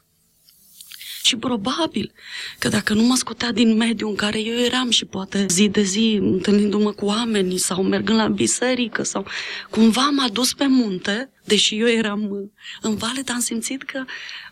Și 1.23 1.37
probabil 1.37 2.13
că 2.59 2.69
dacă 2.69 2.95
nu 2.95 3.03
mă 3.03 3.15
scotea 3.15 3.53
din 3.53 3.77
mediul 3.77 4.11
în 4.11 4.17
care 4.17 4.41
eu 4.41 4.59
eram 4.59 4.91
și 4.91 5.05
poate 5.05 5.47
zi 5.49 5.69
de 5.69 5.83
zi 5.83 6.19
întâlnindu-mă 6.21 6.93
cu 6.93 7.05
oamenii 7.05 7.59
sau 7.59 7.83
mergând 7.83 8.19
la 8.19 8.29
biserică 8.29 9.03
sau 9.03 9.27
cumva 9.71 10.09
m-a 10.09 10.29
dus 10.29 10.53
pe 10.53 10.67
munte, 10.67 11.31
deși 11.45 11.79
eu 11.79 11.89
eram 11.89 12.51
în 12.81 12.97
vale, 12.97 13.21
dar 13.21 13.35
am 13.35 13.41
simțit 13.41 13.83
că 13.83 14.05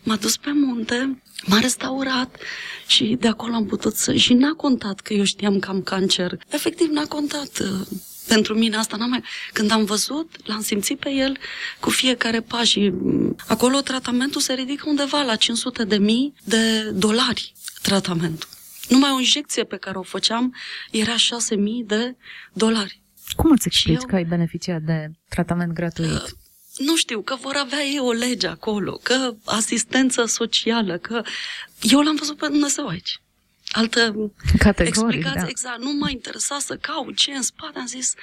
m-a 0.03 0.15
dus 0.15 0.37
pe 0.37 0.51
munte, 0.51 1.21
m-a 1.45 1.59
restaurat 1.59 2.37
și 2.87 3.17
de 3.19 3.27
acolo 3.27 3.53
am 3.53 3.65
putut 3.65 3.95
să... 3.95 4.13
Și 4.13 4.33
n-a 4.33 4.53
contat 4.53 4.99
că 4.99 5.13
eu 5.13 5.23
știam 5.23 5.59
că 5.59 5.69
am 5.69 5.81
cancer. 5.81 6.37
Efectiv, 6.49 6.89
n-a 6.89 7.05
contat 7.05 7.61
pentru 8.27 8.53
mine 8.53 8.75
asta 8.75 8.97
n-am 8.97 9.09
mai... 9.09 9.23
Când 9.53 9.71
am 9.71 9.85
văzut, 9.85 10.35
l-am 10.43 10.61
simțit 10.61 10.99
pe 10.99 11.09
el 11.09 11.37
cu 11.79 11.89
fiecare 11.89 12.41
pas 12.41 12.67
și 12.67 12.89
mm, 12.89 13.35
acolo 13.47 13.79
tratamentul 13.79 14.41
se 14.41 14.53
ridică 14.53 14.89
undeva 14.89 15.21
la 15.21 15.35
500 15.35 15.83
de 15.83 15.97
mii 15.97 16.33
de 16.43 16.89
dolari 16.93 17.53
tratamentul. 17.81 18.49
Numai 18.87 19.11
o 19.11 19.19
injecție 19.19 19.63
pe 19.63 19.77
care 19.77 19.97
o 19.97 20.03
făceam 20.03 20.55
era 20.91 21.17
6 21.17 21.55
mii 21.55 21.83
de 21.83 22.15
dolari. 22.53 23.01
Cum 23.35 23.51
îți 23.51 23.67
explici 23.67 24.01
eu, 24.01 24.07
că 24.07 24.15
ai 24.15 24.23
beneficiat 24.23 24.81
de 24.81 25.11
tratament 25.29 25.73
gratuit? 25.73 26.11
Uh, 26.11 26.29
nu 26.77 26.95
știu, 26.95 27.21
că 27.21 27.35
vor 27.41 27.55
avea 27.55 27.81
ei 27.83 27.99
o 27.99 28.11
lege 28.11 28.47
acolo, 28.47 28.99
că 29.03 29.35
asistență 29.45 30.25
socială, 30.25 30.97
că... 30.97 31.21
Eu 31.81 32.01
l-am 32.01 32.15
văzut 32.15 32.37
pe 32.37 32.47
Dumnezeu 32.47 32.87
aici 32.87 33.21
altă 33.73 34.31
Categorii, 34.57 34.87
explicație. 34.87 35.41
Da. 35.41 35.47
Exact. 35.47 35.79
Nu 35.81 35.91
m-a 35.91 36.09
interesat 36.09 36.61
să 36.61 36.75
caut 36.75 37.15
ce 37.15 37.31
în 37.31 37.41
spate. 37.41 37.79
Am 37.79 37.85
zis, 37.85 38.13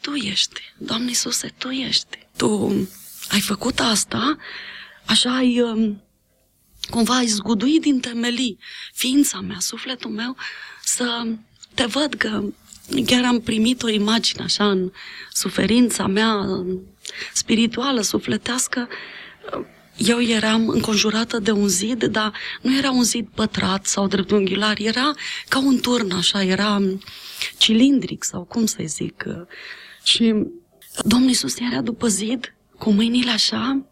tu 0.00 0.14
ești, 0.14 0.60
Doamne 0.76 1.08
Iisuse, 1.08 1.54
tu 1.58 1.70
ești. 1.70 2.18
Tu 2.36 2.86
ai 3.28 3.40
făcut 3.40 3.80
asta, 3.80 4.36
așa 5.04 5.36
ai, 5.36 5.60
um, 5.60 6.02
cumva 6.90 7.16
ai 7.16 7.26
zguduit 7.26 7.80
din 7.80 8.00
temelii 8.00 8.58
ființa 8.92 9.40
mea, 9.40 9.58
sufletul 9.58 10.10
meu, 10.10 10.36
să 10.84 11.26
te 11.74 11.84
văd 11.84 12.14
că 12.14 12.42
chiar 13.06 13.24
am 13.24 13.40
primit 13.40 13.82
o 13.82 13.88
imagine 13.88 14.42
așa 14.42 14.70
în 14.70 14.92
suferința 15.32 16.06
mea 16.06 16.46
spirituală, 17.32 18.00
sufletească, 18.00 18.88
eu 19.96 20.22
eram 20.22 20.68
înconjurată 20.68 21.38
de 21.38 21.50
un 21.50 21.68
zid, 21.68 22.04
dar 22.04 22.32
nu 22.62 22.76
era 22.76 22.90
un 22.90 23.02
zid 23.02 23.28
pătrat 23.34 23.86
sau 23.86 24.06
dreptunghiular, 24.06 24.78
era 24.78 25.14
ca 25.48 25.58
un 25.58 25.80
turn, 25.80 26.10
așa, 26.10 26.42
era 26.42 26.80
cilindric 27.58 28.24
sau 28.24 28.44
cum 28.44 28.66
să 28.66 28.78
zic. 28.84 29.24
Și 30.02 30.34
Domnul 31.04 31.28
Iisus 31.28 31.58
era 31.58 31.80
după 31.80 32.08
zid, 32.08 32.54
cu 32.78 32.90
mâinile 32.90 33.30
așa, 33.30 33.86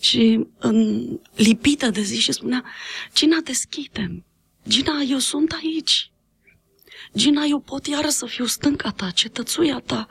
și 0.00 0.46
în, 0.58 1.06
lipită 1.34 1.90
de 1.90 2.00
zi 2.00 2.20
și 2.20 2.32
spunea, 2.32 2.64
Gina, 3.14 3.36
deschide 3.44 4.22
Gina, 4.68 5.00
eu 5.00 5.18
sunt 5.18 5.52
aici. 5.62 6.10
Gina, 7.16 7.44
eu 7.44 7.58
pot 7.58 7.86
iară 7.86 8.08
să 8.08 8.26
fiu 8.26 8.44
stânca 8.44 8.90
ta, 8.90 9.10
cetățuia 9.10 9.82
ta. 9.86 10.08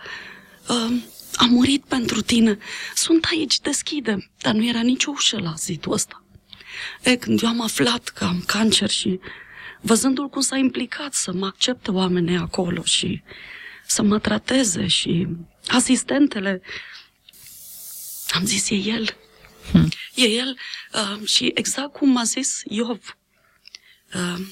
Uh, 0.69 0.97
a 1.37 1.45
murit 1.45 1.83
pentru 1.83 2.21
tine. 2.21 2.57
Sunt 2.95 3.27
aici, 3.31 3.59
deschide. 3.59 4.31
Dar 4.41 4.53
nu 4.53 4.65
era 4.65 4.81
nicio 4.81 5.11
ușă 5.11 5.39
la 5.39 5.53
zidul 5.57 5.91
ăsta. 5.91 6.23
E, 7.03 7.15
când 7.15 7.41
eu 7.41 7.49
am 7.49 7.61
aflat 7.61 8.07
că 8.07 8.23
am 8.23 8.43
cancer 8.47 8.89
și 8.89 9.19
văzându-l 9.81 10.29
cum 10.29 10.41
s-a 10.41 10.57
implicat 10.57 11.13
să 11.13 11.33
mă 11.33 11.45
accepte 11.45 11.91
oamenii 11.91 12.37
acolo 12.37 12.83
și 12.83 13.21
să 13.85 14.01
mă 14.01 14.19
trateze 14.19 14.87
și 14.87 15.27
asistentele, 15.67 16.61
am 18.29 18.45
zis, 18.45 18.69
e 18.69 18.75
el. 18.75 19.17
Hmm. 19.71 19.89
E 20.15 20.23
el 20.23 20.57
uh, 20.93 21.27
și 21.27 21.51
exact 21.55 21.93
cum 21.93 22.17
a 22.17 22.23
zis 22.23 22.61
Iov, 22.63 23.17
uh, 24.13 24.45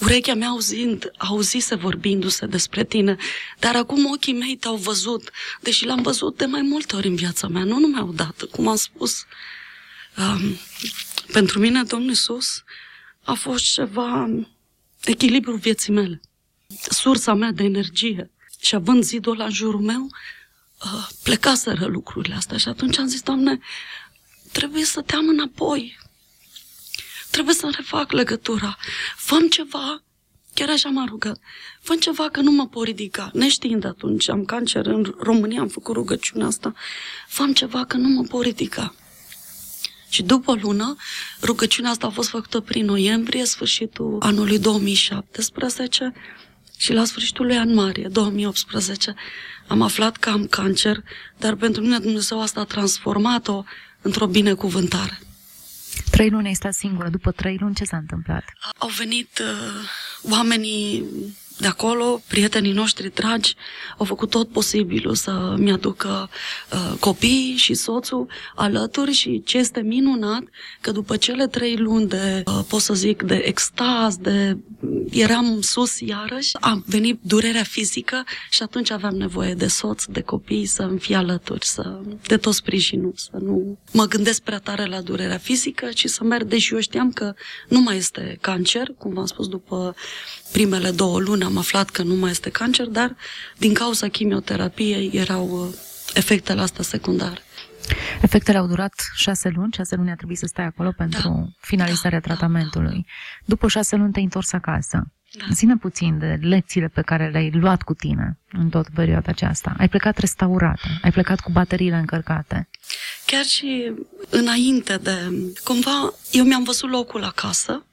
Urechea 0.00 0.34
mea 0.34 0.48
auzind, 0.48 1.10
auzise 1.16 1.74
vorbindu-se 1.74 2.46
despre 2.46 2.84
tine, 2.84 3.16
dar 3.58 3.76
acum 3.76 4.06
ochii 4.06 4.32
mei 4.32 4.56
te-au 4.56 4.76
văzut, 4.76 5.30
deși 5.60 5.84
l-am 5.84 6.02
văzut 6.02 6.36
de 6.36 6.44
mai 6.44 6.62
multe 6.62 6.96
ori 6.96 7.06
în 7.06 7.14
viața 7.14 7.48
mea, 7.48 7.64
nu 7.64 7.78
numai 7.78 8.02
odată, 8.02 8.46
cum 8.46 8.68
am 8.68 8.76
spus. 8.76 9.24
Um, 10.16 10.56
pentru 11.32 11.58
mine, 11.58 11.82
Domnul 11.82 12.08
Iisus 12.08 12.62
a 13.22 13.32
fost 13.32 13.64
ceva 13.72 14.28
echilibru 15.04 15.56
vieții 15.56 15.92
mele, 15.92 16.20
sursa 16.90 17.34
mea 17.34 17.50
de 17.50 17.64
energie. 17.64 18.30
Și 18.60 18.74
având 18.74 19.02
zidul 19.02 19.36
la 19.36 19.44
în 19.44 19.50
jurul 19.52 19.80
meu, 19.80 20.02
uh, 20.84 21.08
plecaseră 21.22 21.86
lucrurile 21.86 22.34
astea 22.34 22.56
și 22.56 22.68
atunci 22.68 22.98
am 22.98 23.06
zis, 23.06 23.22
Doamne, 23.22 23.60
trebuie 24.52 24.84
să 24.84 25.00
te 25.00 25.14
am 25.14 25.28
înapoi. 25.28 25.98
Trebuie 27.30 27.54
să 27.54 27.70
refac 27.76 28.12
legătura. 28.12 28.76
Făm 29.16 29.48
ceva, 29.48 30.02
chiar 30.54 30.68
așa 30.68 30.88
mă 30.88 31.04
rugă, 31.08 31.40
fă 31.80 31.94
ceva 31.94 32.28
că 32.28 32.40
nu 32.40 32.50
mă 32.50 32.66
pot 32.66 32.84
ridica. 32.84 33.30
Neștiind 33.32 33.84
atunci, 33.84 34.28
am 34.28 34.44
cancer 34.44 34.86
în 34.86 35.14
România, 35.18 35.60
am 35.60 35.68
făcut 35.68 35.94
rugăciunea 35.94 36.46
asta, 36.46 36.74
fă 37.28 37.50
ceva 37.54 37.84
că 37.84 37.96
nu 37.96 38.08
mă 38.08 38.22
pot 38.22 38.42
ridica. 38.42 38.94
Și 40.08 40.22
după 40.22 40.50
o 40.50 40.54
lună, 40.54 40.96
rugăciunea 41.42 41.90
asta 41.90 42.06
a 42.06 42.10
fost 42.10 42.28
făcută 42.28 42.60
prin 42.60 42.84
noiembrie, 42.84 43.44
sfârșitul 43.44 44.16
anului 44.20 44.58
2017 44.58 46.12
și 46.76 46.92
la 46.92 47.04
sfârșitul 47.04 47.46
lui 47.46 47.54
ianuarie 47.54 48.08
2018 48.12 49.14
am 49.68 49.82
aflat 49.82 50.16
că 50.16 50.30
am 50.30 50.46
cancer, 50.46 51.02
dar 51.38 51.54
pentru 51.54 51.82
mine 51.82 51.98
Dumnezeu 51.98 52.40
asta 52.40 52.60
a 52.60 52.64
transformat-o 52.64 53.64
într-o 54.02 54.26
binecuvântare. 54.26 55.20
Trei 56.18 56.30
luni 56.30 56.46
ai 56.46 56.54
stat 56.54 56.74
singură. 56.74 57.08
După 57.08 57.30
trei 57.30 57.56
luni, 57.60 57.74
ce 57.74 57.84
s-a 57.84 57.96
întâmplat? 57.96 58.44
Au 58.78 58.88
venit 58.88 59.38
uh, 59.38 60.30
oamenii 60.30 61.04
de 61.58 61.66
acolo, 61.66 62.20
prietenii 62.28 62.72
noștri 62.72 63.14
dragi, 63.14 63.54
au 63.98 64.04
făcut 64.04 64.30
tot 64.30 64.48
posibilul 64.48 65.14
să 65.14 65.54
mi-aducă 65.58 66.30
uh, 66.72 66.98
copiii 67.00 67.56
și 67.56 67.74
soțul 67.74 68.26
alături 68.54 69.12
și 69.12 69.42
ce 69.44 69.58
este 69.58 69.80
minunat, 69.80 70.42
că 70.80 70.90
după 70.90 71.16
cele 71.16 71.46
trei 71.46 71.76
luni 71.76 72.08
de, 72.08 72.42
uh, 72.46 72.60
pot 72.68 72.80
să 72.80 72.94
zic, 72.94 73.22
de 73.22 73.34
extaz, 73.34 74.16
de 74.16 74.56
eram 75.10 75.60
sus 75.60 76.00
iarăși, 76.00 76.56
a 76.60 76.82
venit 76.86 77.18
durerea 77.22 77.62
fizică 77.62 78.24
și 78.50 78.62
atunci 78.62 78.90
aveam 78.90 79.14
nevoie 79.14 79.54
de 79.54 79.66
soț, 79.66 80.04
de 80.04 80.20
copii, 80.20 80.66
să 80.66 80.82
îmi 80.82 80.98
fie 80.98 81.16
alături, 81.16 81.66
să, 81.66 82.00
de 82.26 82.36
tot 82.36 82.54
sprijinul, 82.54 83.12
să 83.16 83.38
nu 83.40 83.78
mă 83.92 84.04
gândesc 84.04 84.40
prea 84.42 84.58
tare 84.58 84.84
la 84.84 85.00
durerea 85.00 85.38
fizică, 85.38 85.88
ci 85.94 86.06
să 86.06 86.24
merg, 86.24 86.46
deși 86.46 86.74
eu 86.74 86.80
știam 86.80 87.12
că 87.12 87.34
nu 87.68 87.80
mai 87.80 87.96
este 87.96 88.38
cancer, 88.40 88.94
cum 88.98 89.12
v-am 89.12 89.26
spus, 89.26 89.48
după 89.48 89.94
primele 90.52 90.90
două 90.90 91.18
luni 91.18 91.42
am 91.42 91.56
aflat 91.56 91.90
că 91.90 92.02
nu 92.02 92.14
mai 92.14 92.30
este 92.30 92.50
cancer, 92.50 92.86
dar 92.86 93.16
din 93.56 93.74
cauza 93.74 94.08
chimioterapiei 94.08 95.10
erau 95.12 95.48
uh, 95.48 95.74
efectele 96.14 96.60
astea 96.60 96.84
secundare. 96.84 97.42
Efectele 98.22 98.58
au 98.58 98.66
durat 98.66 98.92
șase 99.14 99.48
luni, 99.48 99.72
șase 99.72 99.96
luni 99.96 100.10
a 100.10 100.14
trebuit 100.14 100.38
să 100.38 100.46
stai 100.46 100.64
acolo 100.64 100.92
pentru 100.96 101.28
da, 101.28 101.66
finalizarea 101.66 102.20
da, 102.20 102.26
tratamentului. 102.26 102.94
Da, 102.94 102.96
da. 102.96 103.42
După 103.44 103.68
șase 103.68 103.96
luni 103.96 104.12
te-ai 104.12 104.24
întors 104.24 104.52
acasă. 104.52 105.12
Da. 105.32 105.44
Zine 105.52 105.76
puțin 105.76 106.18
de 106.18 106.38
lecțiile 106.40 106.88
pe 106.88 107.02
care 107.02 107.28
le-ai 107.28 107.50
luat 107.50 107.82
cu 107.82 107.94
tine 107.94 108.38
în 108.52 108.68
tot 108.68 108.88
perioada 108.94 109.30
aceasta. 109.30 109.74
Ai 109.78 109.88
plecat 109.88 110.18
restaurată, 110.18 110.88
ai 111.02 111.10
plecat 111.10 111.40
cu 111.40 111.50
bateriile 111.50 111.96
încărcate. 111.96 112.68
Chiar 113.26 113.44
și 113.44 113.92
înainte 114.30 114.96
de... 114.96 115.16
Cumva, 115.64 116.14
eu 116.30 116.44
mi-am 116.44 116.62
văzut 116.62 116.90
locul 116.90 117.24
acasă, 117.24 117.86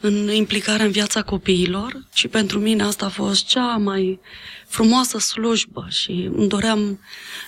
în 0.00 0.32
implicarea 0.32 0.84
în 0.84 0.90
viața 0.90 1.22
copiilor 1.22 2.06
și 2.12 2.28
pentru 2.28 2.58
mine 2.58 2.82
asta 2.82 3.04
a 3.04 3.08
fost 3.08 3.46
cea 3.46 3.76
mai 3.76 4.20
frumoasă 4.66 5.18
slujbă 5.18 5.86
și 5.88 6.30
îmi 6.34 6.48
doream 6.48 7.00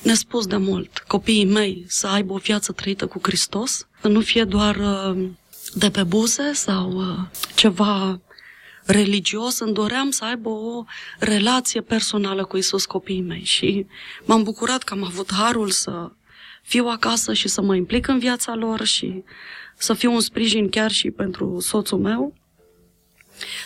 nespus 0.02 0.46
de 0.46 0.56
mult 0.56 1.04
copiii 1.06 1.44
mei 1.44 1.84
să 1.88 2.06
aibă 2.06 2.32
o 2.32 2.36
viață 2.36 2.72
trăită 2.72 3.06
cu 3.06 3.18
Hristos, 3.22 3.86
să 4.00 4.08
nu 4.08 4.20
fie 4.20 4.44
doar 4.44 4.76
uh, 4.76 5.28
de 5.74 5.90
pe 5.90 6.02
buze 6.02 6.52
sau 6.52 6.92
uh, 6.92 7.18
ceva 7.54 8.20
religios, 8.84 9.58
îmi 9.58 9.74
doream 9.74 10.10
să 10.10 10.24
aibă 10.24 10.48
o 10.48 10.84
relație 11.18 11.80
personală 11.80 12.44
cu 12.44 12.56
Isus 12.56 12.86
copiii 12.86 13.20
mei 13.20 13.44
și 13.44 13.86
m-am 14.24 14.42
bucurat 14.42 14.82
că 14.82 14.94
am 14.94 15.04
avut 15.04 15.32
harul 15.32 15.70
să 15.70 16.10
fiu 16.62 16.86
acasă 16.86 17.32
și 17.32 17.48
să 17.48 17.60
mă 17.60 17.74
implic 17.74 18.06
în 18.06 18.18
viața 18.18 18.54
lor 18.54 18.84
și 18.84 19.22
să 19.76 19.94
fiu 19.94 20.12
un 20.12 20.20
sprijin 20.20 20.68
chiar 20.68 20.90
și 20.90 21.10
pentru 21.10 21.60
soțul 21.60 21.98
meu. 21.98 22.34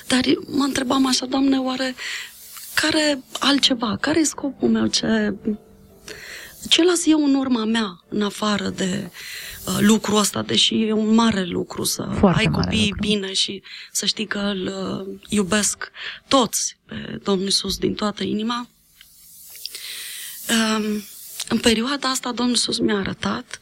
Dar 0.07 0.21
mă 0.47 0.63
întrebam 0.65 1.07
așa, 1.07 1.27
Doamne, 1.27 1.59
oare 1.59 1.95
care 2.75 3.23
altceva? 3.39 3.97
Care 4.01 4.21
e 4.21 4.25
scopul 4.25 4.69
meu? 4.69 4.87
Ce, 4.87 5.35
ce 6.69 6.83
las 6.83 7.07
eu 7.07 7.25
în 7.25 7.35
urma 7.35 7.65
mea, 7.65 8.05
în 8.09 8.23
afară 8.23 8.69
de 8.69 9.11
uh, 9.67 9.77
lucrul 9.81 10.19
ăsta, 10.19 10.43
deși 10.43 10.83
e 10.83 10.93
un 10.93 11.15
mare 11.15 11.45
lucru 11.45 11.85
să 11.85 12.09
Foarte 12.19 12.39
ai 12.39 12.53
copii 12.53 12.89
lucru. 12.89 13.07
bine 13.09 13.33
și 13.33 13.63
să 13.93 14.07
știi 14.07 14.27
că 14.27 14.39
îl 14.39 14.67
uh, 14.67 15.21
iubesc 15.29 15.91
toți 16.29 16.77
pe 16.87 17.21
Domnul 17.23 17.45
Iisus 17.45 17.77
din 17.77 17.95
toată 17.95 18.23
inima. 18.23 18.69
Uh, 20.49 21.03
în 21.49 21.59
perioada 21.59 22.09
asta 22.09 22.33
Domnul 22.33 22.55
Iisus 22.55 22.79
mi-a 22.79 22.97
arătat 22.99 23.61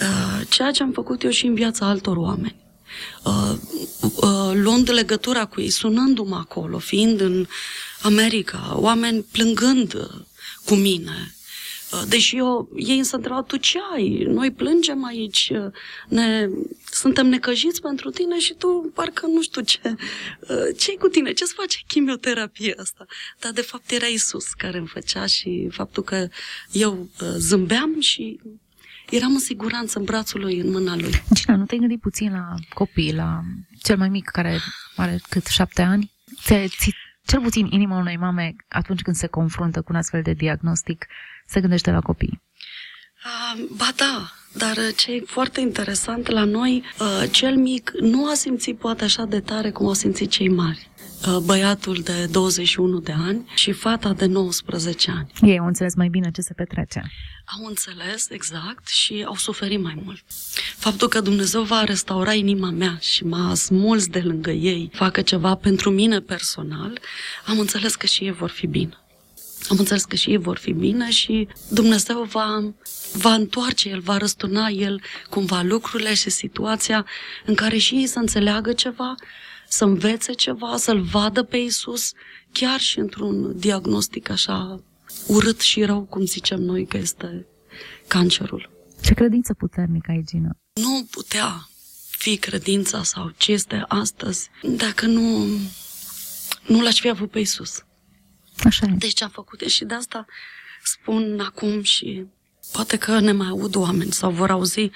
uh, 0.00 0.46
ceea 0.48 0.70
ce 0.70 0.82
am 0.82 0.92
făcut 0.92 1.22
eu 1.22 1.30
și 1.30 1.46
în 1.46 1.54
viața 1.54 1.86
altor 1.86 2.16
oameni 2.16 2.56
uh, 2.56 2.66
uh, 2.66 2.67
luând 4.52 4.90
legătura 4.90 5.46
cu 5.46 5.60
ei, 5.60 5.70
sunându-mă 5.70 6.36
acolo, 6.36 6.78
fiind 6.78 7.20
în 7.20 7.46
America, 8.02 8.74
oameni 8.76 9.22
plângând 9.32 9.94
uh, 9.94 10.20
cu 10.64 10.74
mine. 10.74 11.34
Uh, 11.92 12.02
deși 12.08 12.36
eu, 12.36 12.68
ei 12.76 12.98
însă 12.98 13.16
întrebau, 13.16 13.42
tu 13.42 13.56
ce 13.56 13.78
ai? 13.92 14.24
Noi 14.28 14.50
plângem 14.50 15.04
aici, 15.04 15.50
uh, 15.52 15.72
ne, 16.08 16.48
suntem 16.90 17.26
necăjiți 17.26 17.80
pentru 17.80 18.10
tine 18.10 18.38
și 18.38 18.54
tu 18.54 18.90
parcă 18.94 19.26
nu 19.26 19.42
știu 19.42 19.62
ce. 19.62 19.80
ce 20.78 20.96
cu 20.96 21.08
tine? 21.08 21.32
Ce-ți 21.32 21.54
face 21.54 21.78
chimioterapia 21.86 22.74
asta? 22.80 23.06
Dar 23.38 23.52
de 23.52 23.60
fapt 23.60 23.90
era 23.90 24.06
Isus 24.06 24.46
care 24.46 24.78
îmi 24.78 24.86
făcea 24.86 25.26
și 25.26 25.68
faptul 25.70 26.02
că 26.02 26.28
eu 26.72 27.08
zâmbeam 27.36 28.00
și 28.00 28.40
eram 29.10 29.32
în 29.32 29.38
siguranță 29.38 29.98
în 29.98 30.04
brațul 30.04 30.40
lui, 30.40 30.58
în 30.58 30.70
mâna 30.70 30.96
lui. 30.96 31.22
Gina, 31.32 31.56
nu 31.56 31.64
te-ai 31.64 31.80
gândit 31.80 32.00
puțin 32.00 32.32
la 32.32 32.54
copii, 32.74 33.14
la 33.14 33.40
cel 33.82 33.96
mai 33.96 34.08
mic 34.08 34.24
care 34.24 34.58
are 34.96 35.20
cât 35.28 35.46
șapte 35.46 35.82
ani? 35.82 36.12
Ți, 36.40 36.54
ți, 36.66 36.94
cel 37.26 37.40
puțin 37.40 37.66
inima 37.66 37.98
unei 37.98 38.16
mame, 38.16 38.54
atunci 38.68 39.02
când 39.02 39.16
se 39.16 39.26
confruntă 39.26 39.80
cu 39.80 39.86
un 39.90 39.96
astfel 39.96 40.22
de 40.22 40.32
diagnostic, 40.32 41.06
se 41.46 41.60
gândește 41.60 41.90
la 41.90 42.00
copii. 42.00 42.42
Uh, 43.24 43.64
ba 43.76 43.88
da, 43.96 44.32
dar 44.52 44.76
ce 44.96 45.12
e 45.12 45.22
foarte 45.26 45.60
interesant 45.60 46.28
la 46.28 46.44
noi, 46.44 46.84
uh, 47.00 47.30
cel 47.30 47.56
mic 47.56 47.90
nu 48.00 48.30
a 48.30 48.34
simțit 48.34 48.78
poate 48.78 49.04
așa 49.04 49.24
de 49.24 49.40
tare 49.40 49.70
cum 49.70 49.86
au 49.86 49.92
simțit 49.92 50.30
cei 50.30 50.48
mari. 50.48 50.90
Uh, 51.26 51.36
băiatul 51.36 52.00
de 52.04 52.26
21 52.30 52.98
de 52.98 53.12
ani 53.12 53.50
și 53.54 53.72
fata 53.72 54.12
de 54.12 54.26
19 54.26 55.10
ani. 55.10 55.32
Ei 55.50 55.58
au 55.58 55.66
înțeles 55.66 55.94
mai 55.94 56.08
bine 56.08 56.30
ce 56.30 56.40
se 56.40 56.52
petrece. 56.52 57.02
Au 57.58 57.66
înțeles, 57.66 58.30
exact, 58.30 58.88
și 58.88 59.24
au 59.26 59.34
suferit 59.34 59.82
mai 59.82 60.00
mult. 60.04 60.22
Faptul 60.76 61.08
că 61.08 61.20
Dumnezeu 61.20 61.62
va 61.62 61.84
restaura 61.84 62.32
inima 62.32 62.70
mea 62.70 62.98
și 63.00 63.24
m-a 63.24 63.54
smuls 63.54 64.06
de 64.06 64.20
lângă 64.20 64.50
ei, 64.50 64.90
facă 64.92 65.22
ceva 65.22 65.54
pentru 65.54 65.90
mine 65.90 66.20
personal, 66.20 67.00
am 67.46 67.58
înțeles 67.58 67.94
că 67.94 68.06
și 68.06 68.24
ei 68.24 68.32
vor 68.32 68.50
fi 68.50 68.66
bine. 68.66 68.98
Am 69.68 69.76
înțeles 69.78 70.04
că 70.04 70.16
și 70.16 70.30
ei 70.30 70.36
vor 70.36 70.58
fi 70.58 70.72
bine 70.72 71.10
și 71.10 71.48
Dumnezeu 71.70 72.22
va, 72.22 72.72
va 73.12 73.34
întoarce, 73.34 73.88
El 73.88 74.00
va 74.00 74.16
răsturna 74.16 74.68
El 74.68 75.02
cumva 75.30 75.62
lucrurile 75.62 76.14
și 76.14 76.30
situația 76.30 77.06
în 77.46 77.54
care 77.54 77.76
și 77.76 77.94
ei 77.94 78.06
să 78.06 78.18
înțeleagă 78.18 78.72
ceva, 78.72 79.14
să 79.68 79.84
învețe 79.84 80.32
ceva, 80.32 80.76
să-L 80.76 81.00
vadă 81.00 81.42
pe 81.42 81.56
Isus, 81.56 82.12
chiar 82.52 82.80
și 82.80 82.98
într-un 82.98 83.58
diagnostic 83.58 84.30
așa 84.30 84.82
urât 85.26 85.60
și 85.60 85.84
rău, 85.84 86.02
cum 86.02 86.24
zicem 86.24 86.60
noi 86.60 86.86
că 86.86 86.96
este 86.96 87.46
cancerul. 88.06 88.70
Ce 89.02 89.14
credință 89.14 89.54
puternică 89.54 90.10
ai, 90.10 90.24
Gina? 90.26 90.50
Nu 90.72 91.06
putea 91.10 91.68
fi 92.10 92.36
credința 92.36 93.02
sau 93.02 93.32
ce 93.36 93.52
este 93.52 93.84
astăzi 93.88 94.50
dacă 94.62 95.06
nu, 95.06 95.46
nu 96.66 96.80
l-aș 96.80 97.00
fi 97.00 97.08
avut 97.08 97.30
pe 97.30 97.38
Isus. 97.38 97.82
Așa 98.64 98.86
e. 98.86 98.94
Deci 98.98 99.22
am 99.22 99.28
făcut 99.28 99.60
și 99.60 99.84
de 99.84 99.94
asta 99.94 100.26
spun 100.82 101.40
acum 101.40 101.82
și 101.82 102.24
poate 102.72 102.96
că 102.96 103.20
ne 103.20 103.32
mai 103.32 103.48
aud 103.48 103.74
oameni 103.74 104.12
sau 104.12 104.30
vor 104.30 104.50
auzi. 104.50 104.90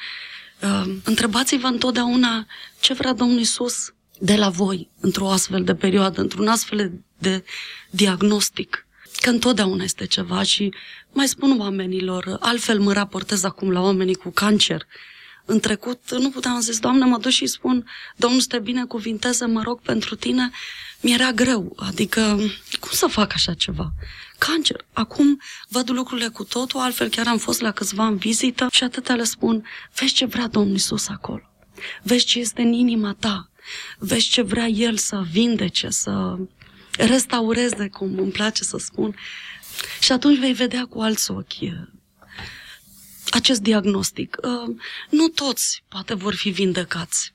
Uh, 0.62 0.94
întrebați-vă 1.04 1.66
întotdeauna 1.66 2.46
ce 2.80 2.94
vrea 2.94 3.12
Domnul 3.12 3.38
Isus 3.38 3.94
de 4.18 4.36
la 4.36 4.48
voi 4.48 4.90
într-o 5.00 5.30
astfel 5.30 5.64
de 5.64 5.74
perioadă, 5.74 6.20
într-un 6.20 6.48
astfel 6.48 6.92
de 7.18 7.44
diagnostic. 7.90 8.86
Că 9.20 9.30
întotdeauna 9.30 9.82
este 9.82 10.06
ceva 10.06 10.42
și 10.42 10.74
mai 11.12 11.28
spun 11.28 11.60
oamenilor, 11.60 12.36
altfel 12.40 12.80
mă 12.80 12.92
raportez 12.92 13.44
acum 13.44 13.70
la 13.70 13.80
oamenii 13.80 14.14
cu 14.14 14.30
cancer. 14.30 14.86
În 15.44 15.60
trecut 15.60 16.10
nu 16.10 16.30
puteam 16.30 16.60
zis, 16.60 16.78
Doamne, 16.78 17.04
mă 17.04 17.18
duc 17.18 17.30
și 17.30 17.46
spun, 17.46 17.86
Domnul 18.16 18.40
să 18.40 18.46
te 18.48 18.58
binecuvinteze, 18.58 19.46
mă 19.46 19.62
rog 19.62 19.80
pentru 19.80 20.14
tine. 20.14 20.50
Mi-era 21.00 21.32
greu, 21.32 21.76
adică 21.76 22.20
cum 22.80 22.90
să 22.90 23.06
fac 23.06 23.32
așa 23.34 23.54
ceva? 23.54 23.92
Cancer. 24.38 24.84
Acum 24.92 25.40
văd 25.68 25.90
lucrurile 25.90 26.28
cu 26.28 26.44
totul, 26.44 26.80
altfel 26.80 27.08
chiar 27.08 27.26
am 27.26 27.38
fost 27.38 27.60
la 27.60 27.70
câțiva 27.70 28.06
în 28.06 28.16
vizită 28.16 28.68
și 28.70 28.84
atâtea 28.84 29.14
le 29.14 29.24
spun, 29.24 29.66
vezi 29.94 30.12
ce 30.12 30.24
vrea 30.24 30.46
Domnul 30.46 30.74
Isus 30.74 31.08
acolo. 31.08 31.42
Vezi 32.02 32.24
ce 32.24 32.38
este 32.38 32.62
în 32.62 32.72
inima 32.72 33.16
ta. 33.18 33.50
Vezi 33.98 34.28
ce 34.28 34.42
vrea 34.42 34.66
El 34.66 34.96
să 34.96 35.22
vindece, 35.30 35.88
să 35.88 36.36
restaureze, 36.96 37.88
cum 37.88 38.18
îmi 38.18 38.30
place 38.30 38.64
să 38.64 38.76
spun. 38.78 39.16
Și 40.00 40.12
atunci 40.12 40.38
vei 40.38 40.52
vedea 40.52 40.84
cu 40.84 41.00
alți 41.00 41.30
ochi 41.30 41.62
acest 43.32 43.60
diagnostic. 43.60 44.36
Uh, 44.42 44.76
nu 45.10 45.28
toți 45.28 45.82
poate 45.88 46.14
vor 46.14 46.34
fi 46.34 46.50
vindecați. 46.50 47.32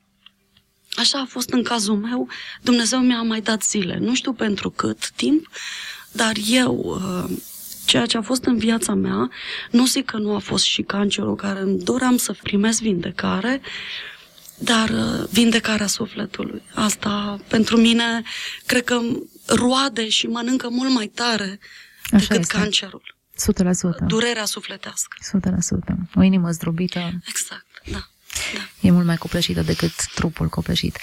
Așa 0.95 1.19
a 1.19 1.25
fost 1.25 1.49
în 1.49 1.63
cazul 1.63 1.95
meu. 1.95 2.27
Dumnezeu 2.61 2.99
mi-a 2.99 3.21
mai 3.21 3.41
dat 3.41 3.63
zile. 3.63 3.97
Nu 3.97 4.15
știu 4.15 4.33
pentru 4.33 4.69
cât 4.69 5.09
timp, 5.09 5.49
dar 6.11 6.35
eu, 6.49 6.75
uh, 6.75 7.37
ceea 7.85 8.05
ce 8.05 8.17
a 8.17 8.21
fost 8.21 8.43
în 8.43 8.57
viața 8.57 8.93
mea, 8.93 9.29
nu 9.71 9.85
zic 9.85 10.05
că 10.05 10.17
nu 10.17 10.35
a 10.35 10.39
fost 10.39 10.63
și 10.63 10.81
cancerul 10.81 11.35
care 11.35 11.59
îmi 11.59 11.79
doream 11.79 12.17
să 12.17 12.35
primesc 12.43 12.81
vindecare, 12.81 13.61
dar 14.57 14.89
uh, 14.89 15.27
vindecarea 15.29 15.87
sufletului. 15.87 16.61
Asta, 16.73 17.39
pentru 17.47 17.77
mine, 17.77 18.21
cred 18.65 18.83
că 18.83 19.01
roade 19.45 20.09
și 20.09 20.27
mănâncă 20.27 20.69
mult 20.69 20.91
mai 20.91 21.07
tare 21.07 21.59
Așa 22.11 22.17
decât 22.27 22.39
este. 22.39 22.57
cancerul. 22.57 23.16
100%. 24.03 24.05
Durerea 24.07 24.45
sufletească. 24.45 25.17
100%. 25.37 25.95
O 26.15 26.21
inimă 26.21 26.51
zdrobită. 26.51 26.99
Exact, 27.27 27.65
da. 27.91 28.07
Da. 28.53 28.87
E 28.87 28.91
mult 28.91 29.05
mai 29.05 29.17
copleșită 29.17 29.61
decât 29.61 29.91
trupul 30.15 30.47
copleșit. 30.47 30.97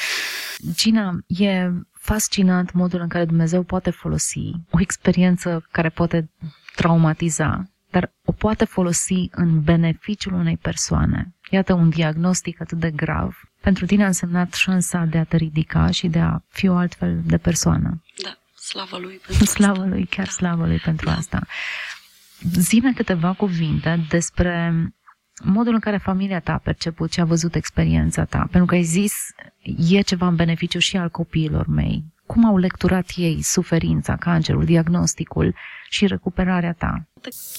Gina, 0.73 1.19
e 1.27 1.71
fascinant 1.93 2.73
modul 2.73 3.01
în 3.01 3.09
care 3.09 3.25
Dumnezeu 3.25 3.63
poate 3.63 3.91
folosi 3.91 4.51
o 4.71 4.81
experiență 4.81 5.67
care 5.71 5.89
poate 5.89 6.31
traumatiza, 6.75 7.71
dar 7.91 8.13
o 8.25 8.33
poate 8.33 8.65
folosi 8.65 9.29
în 9.31 9.63
beneficiul 9.63 10.33
unei 10.33 10.57
persoane. 10.57 11.35
Iată 11.51 11.73
un 11.73 11.89
diagnostic 11.89 12.61
atât 12.61 12.79
de 12.79 12.91
grav. 12.91 13.35
Pentru 13.61 13.87
tine 13.87 14.05
a 14.05 14.07
însemnat 14.07 14.53
șansa 14.53 15.05
de 15.05 15.19
a 15.19 15.25
te 15.25 15.37
ridica 15.37 15.91
și 15.91 16.07
de 16.07 16.19
a 16.19 16.39
fi 16.49 16.69
o 16.69 16.77
altfel 16.77 17.21
de 17.25 17.37
persoană. 17.37 18.03
Da, 18.23 18.39
slavă 18.55 18.99
lui 18.99 19.21
pentru 19.27 19.45
Slavă 19.45 19.73
asta. 19.73 19.87
lui, 19.87 20.07
chiar 20.07 20.27
da. 20.27 20.31
slavă 20.31 20.67
lui 20.67 20.79
pentru 20.79 21.07
da. 21.07 21.17
asta. 21.17 21.47
Zine 22.53 22.93
câteva 22.93 23.33
cuvinte 23.33 24.07
despre 24.09 24.75
modul 25.45 25.75
în 25.75 25.81
care 25.81 25.97
familia 25.97 26.41
ta 26.41 26.53
a 26.53 26.59
perceput 26.65 27.13
și 27.13 27.21
a 27.21 27.25
văzut 27.25 27.55
experiența 27.55 28.25
ta. 28.25 28.39
Pentru 28.39 28.65
că 28.65 28.75
ai 28.75 28.83
zis, 28.83 29.15
e 29.89 30.01
ceva 30.01 30.27
în 30.27 30.35
beneficiu 30.35 30.79
și 30.79 30.97
al 30.97 31.09
copiilor 31.09 31.67
mei. 31.67 32.05
Cum 32.27 32.45
au 32.47 32.57
lecturat 32.57 33.11
ei 33.17 33.43
suferința, 33.43 34.17
cancerul, 34.17 34.65
diagnosticul 34.65 35.55
și 35.89 36.07
recuperarea 36.07 36.73
ta? 36.73 37.09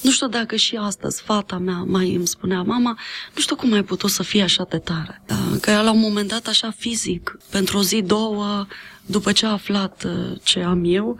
Nu 0.02 0.12
știu 0.12 0.28
dacă 0.28 0.56
și 0.56 0.76
astăzi 0.76 1.22
fata 1.22 1.58
mea 1.58 1.84
mai 1.88 2.16
îmi 2.16 2.28
spunea, 2.28 2.62
mama, 2.62 3.00
nu 3.36 3.42
știu 3.42 3.56
cum 3.56 3.74
ai 3.74 3.84
putut 3.84 4.10
să 4.10 4.24
fii 4.24 4.42
așa 4.42 4.66
de 4.70 4.78
tare. 4.78 5.22
Da, 5.26 5.36
că 5.62 5.70
ea 5.70 5.82
la 5.82 5.92
un 5.92 6.00
moment 6.00 6.28
dat 6.28 6.48
așa 6.48 6.72
fizic, 6.72 7.38
pentru 7.52 7.78
o 7.78 7.82
zi, 7.82 8.02
două, 8.02 8.66
după 9.06 9.32
ce 9.32 9.46
a 9.46 9.52
aflat 9.52 10.04
uh, 10.04 10.40
ce 10.44 10.62
am 10.62 10.82
eu, 10.86 11.18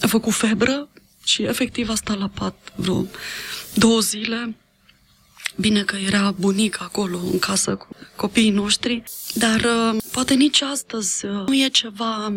a 0.00 0.06
făcut 0.06 0.32
febră 0.32 0.88
și 1.26 1.42
efectiv 1.42 1.88
a 1.88 1.94
stat 1.94 2.18
la 2.18 2.28
pat 2.28 2.72
vreo 2.74 3.06
două 3.74 4.00
zile. 4.00 4.56
Bine 5.56 5.82
că 5.82 5.96
era 5.96 6.30
bunic 6.30 6.80
acolo 6.80 7.18
în 7.18 7.38
casă 7.38 7.74
cu 7.76 7.88
copiii 8.16 8.50
noștri, 8.50 9.02
dar 9.34 9.60
uh, 9.60 10.02
poate 10.12 10.34
nici 10.34 10.60
astăzi 10.60 11.26
uh, 11.26 11.46
nu 11.46 11.54
e 11.54 11.68
ceva 11.68 12.32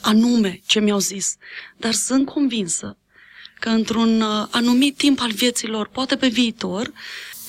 anume 0.00 0.60
ce 0.66 0.80
mi-au 0.80 0.98
zis, 0.98 1.36
dar 1.76 1.92
sunt 1.92 2.26
convinsă 2.26 2.96
că 3.60 3.68
într-un 3.68 4.20
uh, 4.20 4.46
anumit 4.50 4.96
timp 4.96 5.20
al 5.20 5.32
vieților, 5.32 5.88
poate 5.88 6.16
pe 6.16 6.28
viitor, 6.28 6.92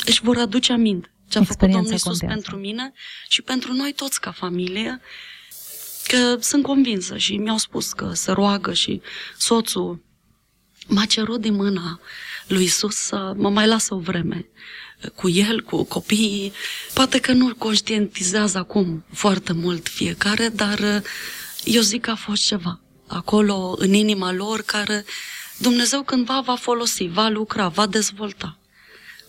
își 0.05 0.21
vor 0.21 0.37
aduce 0.37 0.73
aminte 0.73 1.13
ce 1.27 1.39
a 1.39 1.43
făcut 1.43 1.69
Domnul 1.69 1.91
Iisus 1.91 2.19
pentru 2.19 2.55
mine 2.55 2.93
și 3.27 3.41
pentru 3.41 3.73
noi 3.73 3.93
toți 3.93 4.21
ca 4.21 4.31
familie, 4.31 5.01
că 6.07 6.37
sunt 6.39 6.63
convinsă 6.63 7.17
și 7.17 7.37
mi-au 7.37 7.57
spus 7.57 7.93
că 7.93 8.11
se 8.13 8.31
roagă 8.31 8.73
și 8.73 9.01
soțul 9.37 10.01
m-a 10.87 11.05
cerut 11.05 11.41
din 11.41 11.53
mâna 11.53 11.99
lui 12.47 12.63
Isus 12.63 12.95
să 12.95 13.33
mă 13.35 13.49
mai 13.49 13.67
lasă 13.67 13.93
o 13.93 13.97
vreme 13.97 14.45
cu 15.15 15.29
el, 15.29 15.61
cu 15.61 15.83
copiii. 15.83 16.53
Poate 16.93 17.19
că 17.19 17.31
nu 17.31 17.55
conștientizează 17.55 18.57
acum 18.57 19.03
foarte 19.13 19.53
mult 19.53 19.87
fiecare, 19.87 20.47
dar 20.47 20.79
uh, 20.79 21.01
eu 21.63 21.81
zic 21.81 22.01
că 22.01 22.09
a 22.11 22.15
fost 22.15 22.45
ceva 22.45 22.79
acolo 23.07 23.75
în 23.77 23.93
inima 23.93 24.31
lor 24.31 24.61
care 24.61 25.05
Dumnezeu 25.57 26.01
cândva 26.01 26.41
va 26.45 26.55
folosi, 26.55 27.03
va 27.07 27.27
lucra, 27.27 27.67
va 27.67 27.87
dezvolta 27.87 28.57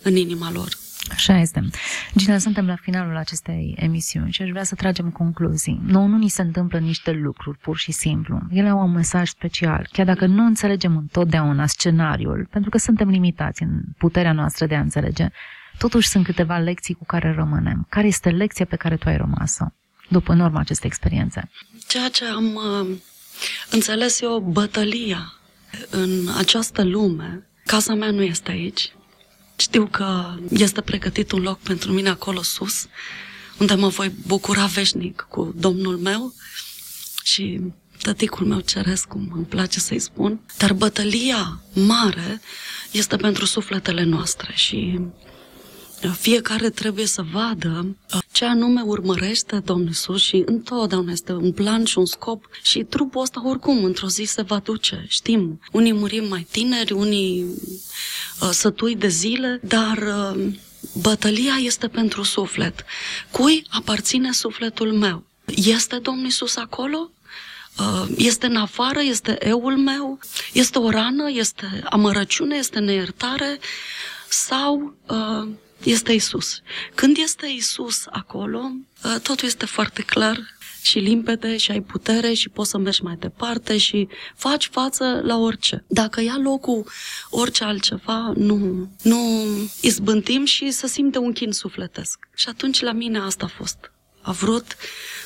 în 0.01 0.15
inima 0.15 0.51
lor. 0.51 0.77
Așa 1.11 1.37
este. 1.37 1.69
Gina, 2.15 2.37
suntem 2.37 2.65
la 2.67 2.75
finalul 2.75 3.15
acestei 3.15 3.75
emisiuni 3.79 4.31
și 4.31 4.41
aș 4.41 4.49
vrea 4.49 4.63
să 4.63 4.75
tragem 4.75 5.09
concluzii. 5.09 5.81
Nu, 5.85 6.05
nu 6.05 6.17
ni 6.17 6.29
se 6.29 6.41
întâmplă 6.41 6.79
niște 6.79 7.11
lucruri, 7.11 7.57
pur 7.57 7.77
și 7.77 7.91
simplu. 7.91 8.41
Ele 8.51 8.69
au 8.69 8.79
un 8.79 8.91
mesaj 8.91 9.29
special, 9.29 9.87
chiar 9.91 10.05
dacă 10.05 10.25
nu 10.25 10.45
înțelegem 10.45 10.97
întotdeauna 10.97 11.65
scenariul, 11.67 12.47
pentru 12.51 12.69
că 12.69 12.77
suntem 12.77 13.09
limitați 13.09 13.63
în 13.63 13.81
puterea 13.97 14.31
noastră 14.31 14.65
de 14.65 14.75
a 14.75 14.79
înțelege. 14.79 15.27
Totuși 15.77 16.07
sunt 16.07 16.25
câteva 16.25 16.57
lecții 16.57 16.93
cu 16.93 17.05
care 17.05 17.33
rămânem. 17.33 17.85
Care 17.89 18.07
este 18.07 18.29
lecția 18.29 18.65
pe 18.65 18.75
care 18.75 18.95
tu 18.95 19.09
ai 19.09 19.17
rămas-o 19.17 19.65
după 20.09 20.31
în 20.31 20.39
urma 20.39 20.59
acestei 20.59 20.89
experiențe? 20.89 21.49
Ceea 21.87 22.09
ce 22.09 22.25
am 22.25 22.55
uh, 22.55 22.97
înțeles 23.71 24.21
eu, 24.21 24.39
bătălia 24.39 25.33
în 25.89 26.09
această 26.37 26.83
lume. 26.83 27.47
Casa 27.65 27.93
mea 27.93 28.11
nu 28.11 28.21
este 28.21 28.51
aici. 28.51 28.94
Știu 29.55 29.87
că 29.91 30.35
este 30.49 30.81
pregătit 30.81 31.31
un 31.31 31.41
loc 31.41 31.59
pentru 31.59 31.91
mine 31.91 32.09
acolo 32.09 32.41
sus, 32.41 32.87
unde 33.59 33.73
mă 33.73 33.87
voi 33.87 34.11
bucura 34.27 34.65
veșnic 34.65 35.25
cu 35.29 35.53
Domnul 35.55 35.97
meu 35.97 36.33
și 37.23 37.61
tăticul 38.01 38.45
meu 38.45 38.59
ceresc, 38.59 39.07
cum 39.07 39.31
îmi 39.35 39.45
place 39.45 39.79
să-i 39.79 39.99
spun. 39.99 40.39
Dar 40.57 40.73
bătălia 40.73 41.61
mare 41.73 42.41
este 42.91 43.15
pentru 43.15 43.45
sufletele 43.45 44.03
noastre 44.03 44.51
și 44.55 44.99
fiecare 46.01 46.69
trebuie 46.69 47.05
să 47.05 47.23
vadă 47.31 47.95
uh, 48.13 48.19
ce 48.31 48.45
anume 48.45 48.81
urmărește 48.81 49.59
Domnul 49.59 49.87
Iisus 49.87 50.21
și 50.21 50.43
întotdeauna 50.45 51.11
este 51.11 51.31
un 51.31 51.51
plan 51.51 51.85
și 51.85 51.97
un 51.97 52.05
scop 52.05 52.45
și 52.61 52.83
trupul 52.83 53.21
ăsta 53.21 53.41
oricum 53.47 53.83
într-o 53.83 54.07
zi 54.07 54.23
se 54.23 54.41
va 54.41 54.59
duce. 54.59 55.05
Știm, 55.07 55.59
unii 55.71 55.93
murim 55.93 56.27
mai 56.27 56.47
tineri, 56.51 56.93
unii 56.93 57.43
uh, 58.41 58.49
sătui 58.51 58.95
de 58.95 59.07
zile, 59.07 59.59
dar 59.63 59.97
uh, 59.97 60.53
bătălia 61.01 61.55
este 61.59 61.87
pentru 61.87 62.23
suflet. 62.23 62.85
Cui 63.31 63.65
aparține 63.69 64.31
sufletul 64.31 64.93
meu? 64.93 65.23
Este 65.45 65.97
Domnul 65.97 66.23
Iisus 66.23 66.55
acolo? 66.55 67.11
Uh, 67.79 68.05
este 68.17 68.45
în 68.45 68.55
afară, 68.55 69.01
este 69.01 69.47
eul 69.47 69.77
meu, 69.77 70.19
este 70.53 70.79
o 70.79 70.89
rană, 70.89 71.29
este 71.31 71.81
amărăciune, 71.89 72.55
este 72.55 72.79
neiertare 72.79 73.59
sau 74.29 74.97
uh, 75.07 75.47
este 75.85 76.11
Isus. 76.11 76.61
Când 76.95 77.17
este 77.17 77.47
Isus 77.47 78.03
acolo, 78.09 78.71
ă, 79.03 79.19
totul 79.19 79.47
este 79.47 79.65
foarte 79.65 80.01
clar 80.01 80.55
și 80.81 80.99
limpede 80.99 81.57
și 81.57 81.71
ai 81.71 81.81
putere 81.81 82.33
și 82.33 82.49
poți 82.49 82.69
să 82.69 82.77
mergi 82.77 83.03
mai 83.03 83.15
departe 83.19 83.77
și 83.77 84.07
faci 84.35 84.69
față 84.71 85.21
la 85.23 85.37
orice. 85.37 85.83
Dacă 85.87 86.21
ia 86.21 86.37
locul 86.43 86.89
orice 87.29 87.63
altceva, 87.63 88.33
nu, 88.35 88.89
nu 89.01 89.19
izbântim 89.81 90.45
și 90.45 90.71
să 90.71 90.87
simte 90.87 91.17
un 91.17 91.33
chin 91.33 91.51
sufletesc. 91.51 92.19
Și 92.35 92.49
atunci 92.49 92.81
la 92.81 92.91
mine 92.91 93.19
asta 93.19 93.45
a 93.45 93.53
fost. 93.57 93.91
A 94.21 94.31
vrut 94.31 94.75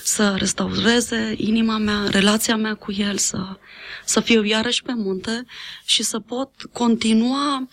să 0.04 0.36
restaureze 0.38 1.34
inima 1.38 1.78
mea, 1.78 2.08
relația 2.10 2.56
mea 2.56 2.74
cu 2.74 2.92
el, 2.92 3.18
să, 3.18 3.58
să 4.06 4.20
fiu 4.20 4.44
iarăși 4.44 4.84
pe 4.84 4.94
munte 4.96 5.46
și 5.86 6.04
să 6.04 6.20
pot 6.20 6.52
continua 6.72 7.68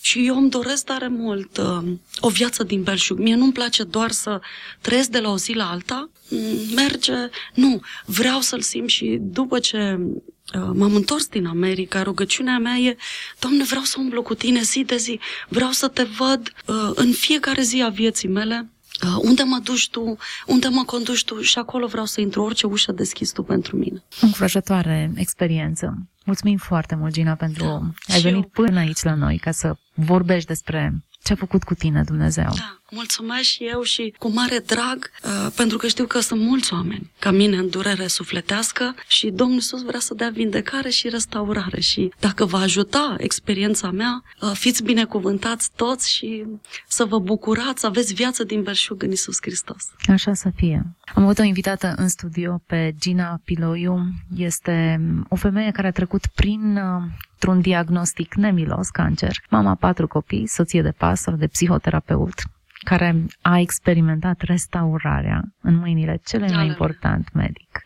și 0.00 0.26
eu 0.26 0.36
îmi 0.36 0.50
doresc 0.50 0.84
tare 0.84 1.08
mult 1.08 1.56
uh, 1.56 1.92
o 2.20 2.28
viață 2.28 2.62
din 2.62 2.82
belșug. 2.82 3.18
Mie 3.18 3.34
nu-mi 3.34 3.52
place 3.52 3.82
doar 3.82 4.10
să 4.10 4.40
trăiesc 4.80 5.08
de 5.08 5.20
la 5.20 5.30
o 5.30 5.36
zi 5.36 5.52
la 5.52 5.70
alta. 5.70 6.10
Mm, 6.28 6.74
merge, 6.74 7.14
nu, 7.54 7.80
vreau 8.04 8.40
să-l 8.40 8.60
simt 8.60 8.88
și 8.88 9.18
după 9.20 9.58
ce 9.58 9.98
uh, 9.98 10.70
m-am 10.74 10.94
întors 10.94 11.26
din 11.26 11.46
America, 11.46 12.02
rugăciunea 12.02 12.58
mea 12.58 12.76
e, 12.76 12.96
Doamne, 13.38 13.64
vreau 13.64 13.82
să 13.82 13.96
umblu 13.98 14.22
cu 14.22 14.34
tine 14.34 14.62
zi 14.62 14.84
de 14.84 14.96
zi, 14.96 15.20
vreau 15.48 15.70
să 15.70 15.88
te 15.88 16.02
văd 16.02 16.52
uh, 16.66 16.90
în 16.94 17.12
fiecare 17.12 17.62
zi 17.62 17.82
a 17.82 17.88
vieții 17.88 18.28
mele, 18.28 18.68
Uh, 19.04 19.16
unde 19.22 19.42
mă 19.42 19.60
duci 19.64 19.90
tu, 19.90 20.16
unde 20.46 20.68
mă 20.68 20.82
conduci 20.86 21.24
tu 21.24 21.40
și 21.40 21.58
acolo 21.58 21.86
vreau 21.86 22.04
să 22.04 22.20
intru 22.20 22.42
orice 22.42 22.66
ușă 22.66 22.92
deschis 22.92 23.32
tu 23.32 23.42
pentru 23.42 23.76
mine. 23.76 24.02
Încurajatoare 24.20 25.12
experiență. 25.14 25.94
Mulțumim 26.24 26.56
foarte 26.56 26.94
mult, 26.94 27.12
Gina, 27.12 27.34
pentru 27.34 27.64
da, 27.64 28.14
ai 28.14 28.20
venit 28.20 28.42
eu. 28.42 28.50
până 28.64 28.78
aici 28.78 29.02
la 29.02 29.14
noi 29.14 29.38
ca 29.38 29.50
să 29.50 29.76
vorbești 29.94 30.46
despre 30.48 31.04
ce 31.30 31.36
a 31.36 31.46
făcut 31.46 31.62
cu 31.62 31.74
tine 31.74 32.02
Dumnezeu. 32.02 32.44
Da, 32.56 32.78
mulțumesc 32.90 33.42
și 33.42 33.64
eu 33.64 33.82
și 33.82 34.14
cu 34.18 34.28
mare 34.30 34.58
drag, 34.58 35.10
uh, 35.24 35.52
pentru 35.56 35.78
că 35.78 35.86
știu 35.86 36.06
că 36.06 36.20
sunt 36.20 36.40
mulți 36.40 36.72
oameni 36.72 37.10
ca 37.18 37.30
mine 37.30 37.56
în 37.56 37.68
durere 37.68 38.06
sufletească 38.06 38.94
și 39.06 39.30
Domnul 39.30 39.54
Iisus 39.54 39.82
vrea 39.82 40.00
să 40.00 40.14
dea 40.14 40.30
vindecare 40.30 40.88
și 40.88 41.08
restaurare 41.08 41.80
și 41.80 42.12
dacă 42.20 42.44
va 42.44 42.58
ajuta 42.58 43.14
experiența 43.18 43.90
mea, 43.90 44.22
uh, 44.40 44.50
fiți 44.54 44.82
binecuvântați 44.82 45.70
toți 45.76 46.10
și 46.10 46.44
să 46.88 47.04
vă 47.04 47.18
bucurați, 47.18 47.80
să 47.80 47.86
aveți 47.86 48.14
viață 48.14 48.44
din 48.44 48.62
belșug 48.62 49.02
în 49.02 49.10
Iisus 49.10 49.36
Hristos. 49.40 49.90
Așa 50.08 50.34
să 50.34 50.50
fie. 50.54 50.86
Am 51.14 51.22
avut 51.22 51.38
o 51.38 51.42
invitată 51.42 51.94
în 51.96 52.08
studio 52.08 52.62
pe 52.66 52.94
Gina 52.98 53.40
Piloiu. 53.44 53.98
Este 54.36 55.00
o 55.28 55.36
femeie 55.36 55.70
care 55.70 55.86
a 55.86 55.92
trecut 55.92 56.26
prin 56.26 56.76
uh, 56.76 57.02
într-un 57.42 57.60
diagnostic 57.60 58.34
nemilos, 58.34 58.88
cancer, 58.88 59.36
mama 59.50 59.74
patru 59.74 60.06
copii, 60.06 60.46
soție 60.46 60.82
de 60.82 60.90
pastor, 60.90 61.34
de 61.34 61.46
psihoterapeut, 61.46 62.42
care 62.84 63.24
a 63.40 63.58
experimentat 63.58 64.40
restaurarea 64.40 65.42
în 65.60 65.74
mâinile 65.74 66.20
celui 66.24 66.52
mai 66.52 66.66
important 66.66 67.28
medic. 67.32 67.80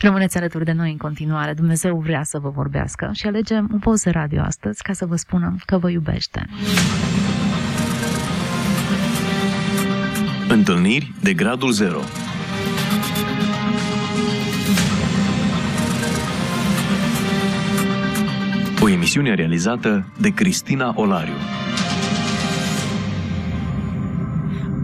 Rămâneți 0.00 0.36
alături 0.36 0.64
de 0.64 0.72
noi 0.72 0.90
în 0.90 0.96
continuare. 0.96 1.52
Dumnezeu 1.52 1.98
vrea 1.98 2.22
să 2.22 2.38
vă 2.38 2.48
vorbească 2.48 3.10
și 3.12 3.26
alegem 3.26 3.68
un 3.72 3.78
post 3.78 4.04
de 4.04 4.10
radio 4.10 4.40
astăzi 4.40 4.82
ca 4.82 4.92
să 4.92 5.06
vă 5.06 5.16
spunem 5.16 5.60
că 5.66 5.78
vă 5.78 5.90
iubește. 5.90 6.46
Întâlniri 10.48 11.12
de 11.22 11.34
gradul 11.34 11.70
0 11.70 12.00
emisiune 18.96 19.34
realizată 19.34 20.06
de 20.20 20.30
Cristina 20.30 20.92
Olariu. 20.96 21.34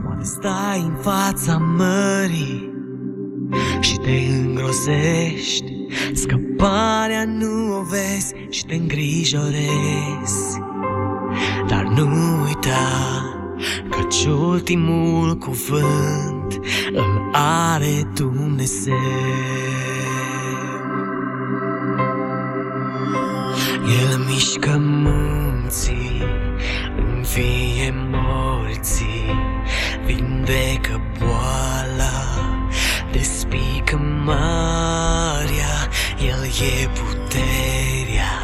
Poate 0.05 0.25
stai 0.25 0.81
în 0.81 0.95
fața 1.01 1.57
mării 1.57 2.71
și 3.81 3.97
te 3.97 4.11
îngrosești 4.11 5.73
Scăparea 6.13 7.25
nu 7.25 7.79
o 7.79 7.83
vezi 7.83 8.35
și 8.51 8.65
te 8.65 8.75
îngrijorezi. 8.75 10.59
Dar 11.69 11.83
nu 11.85 12.43
uita 12.45 13.25
Căci 13.91 14.25
ultimul 14.25 15.37
cuvânt 15.37 16.61
îl 16.93 17.31
are 17.33 18.11
Dumnezeu 18.15 20.02
El 23.83 24.19
mișcă 24.19 24.77
munții, 24.79 26.23
învie 26.97 27.95
morții, 28.11 29.31
vindecă 30.05 31.01
boala, 31.19 32.13
despică 33.13 33.97
marea, 34.25 35.89
El 36.19 36.45
e 36.45 36.89
puterea, 36.89 38.35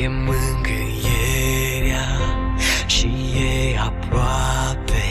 e 0.00 0.08
mângâierea 0.08 2.08
și 2.86 3.06
e 3.36 3.78
aproape 3.78 5.04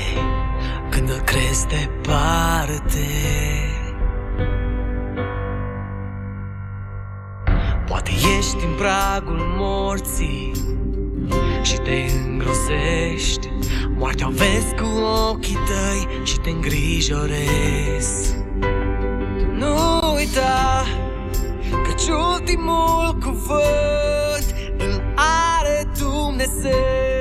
când 0.90 1.10
îl 1.10 1.20
crezi 1.20 1.68
departe. 1.68 3.08
Ești 8.38 8.66
în 8.66 8.76
pragul 8.76 9.54
morții 9.58 10.52
și 11.62 11.76
te 11.76 12.06
îngrosești 12.26 13.50
Moartea 13.98 14.28
o 14.28 14.30
vezi 14.30 14.76
cu 14.76 14.86
ochii 15.30 15.58
tăi 15.66 16.24
și 16.24 16.38
te 16.40 16.50
îngrijorezi. 16.50 18.36
Nu 19.58 20.14
uita 20.16 20.86
Căci 21.70 22.08
ultimul 22.34 23.18
cuvânt 23.24 24.56
îl 24.78 25.04
are 25.16 25.88
Dumnezeu 26.00 27.21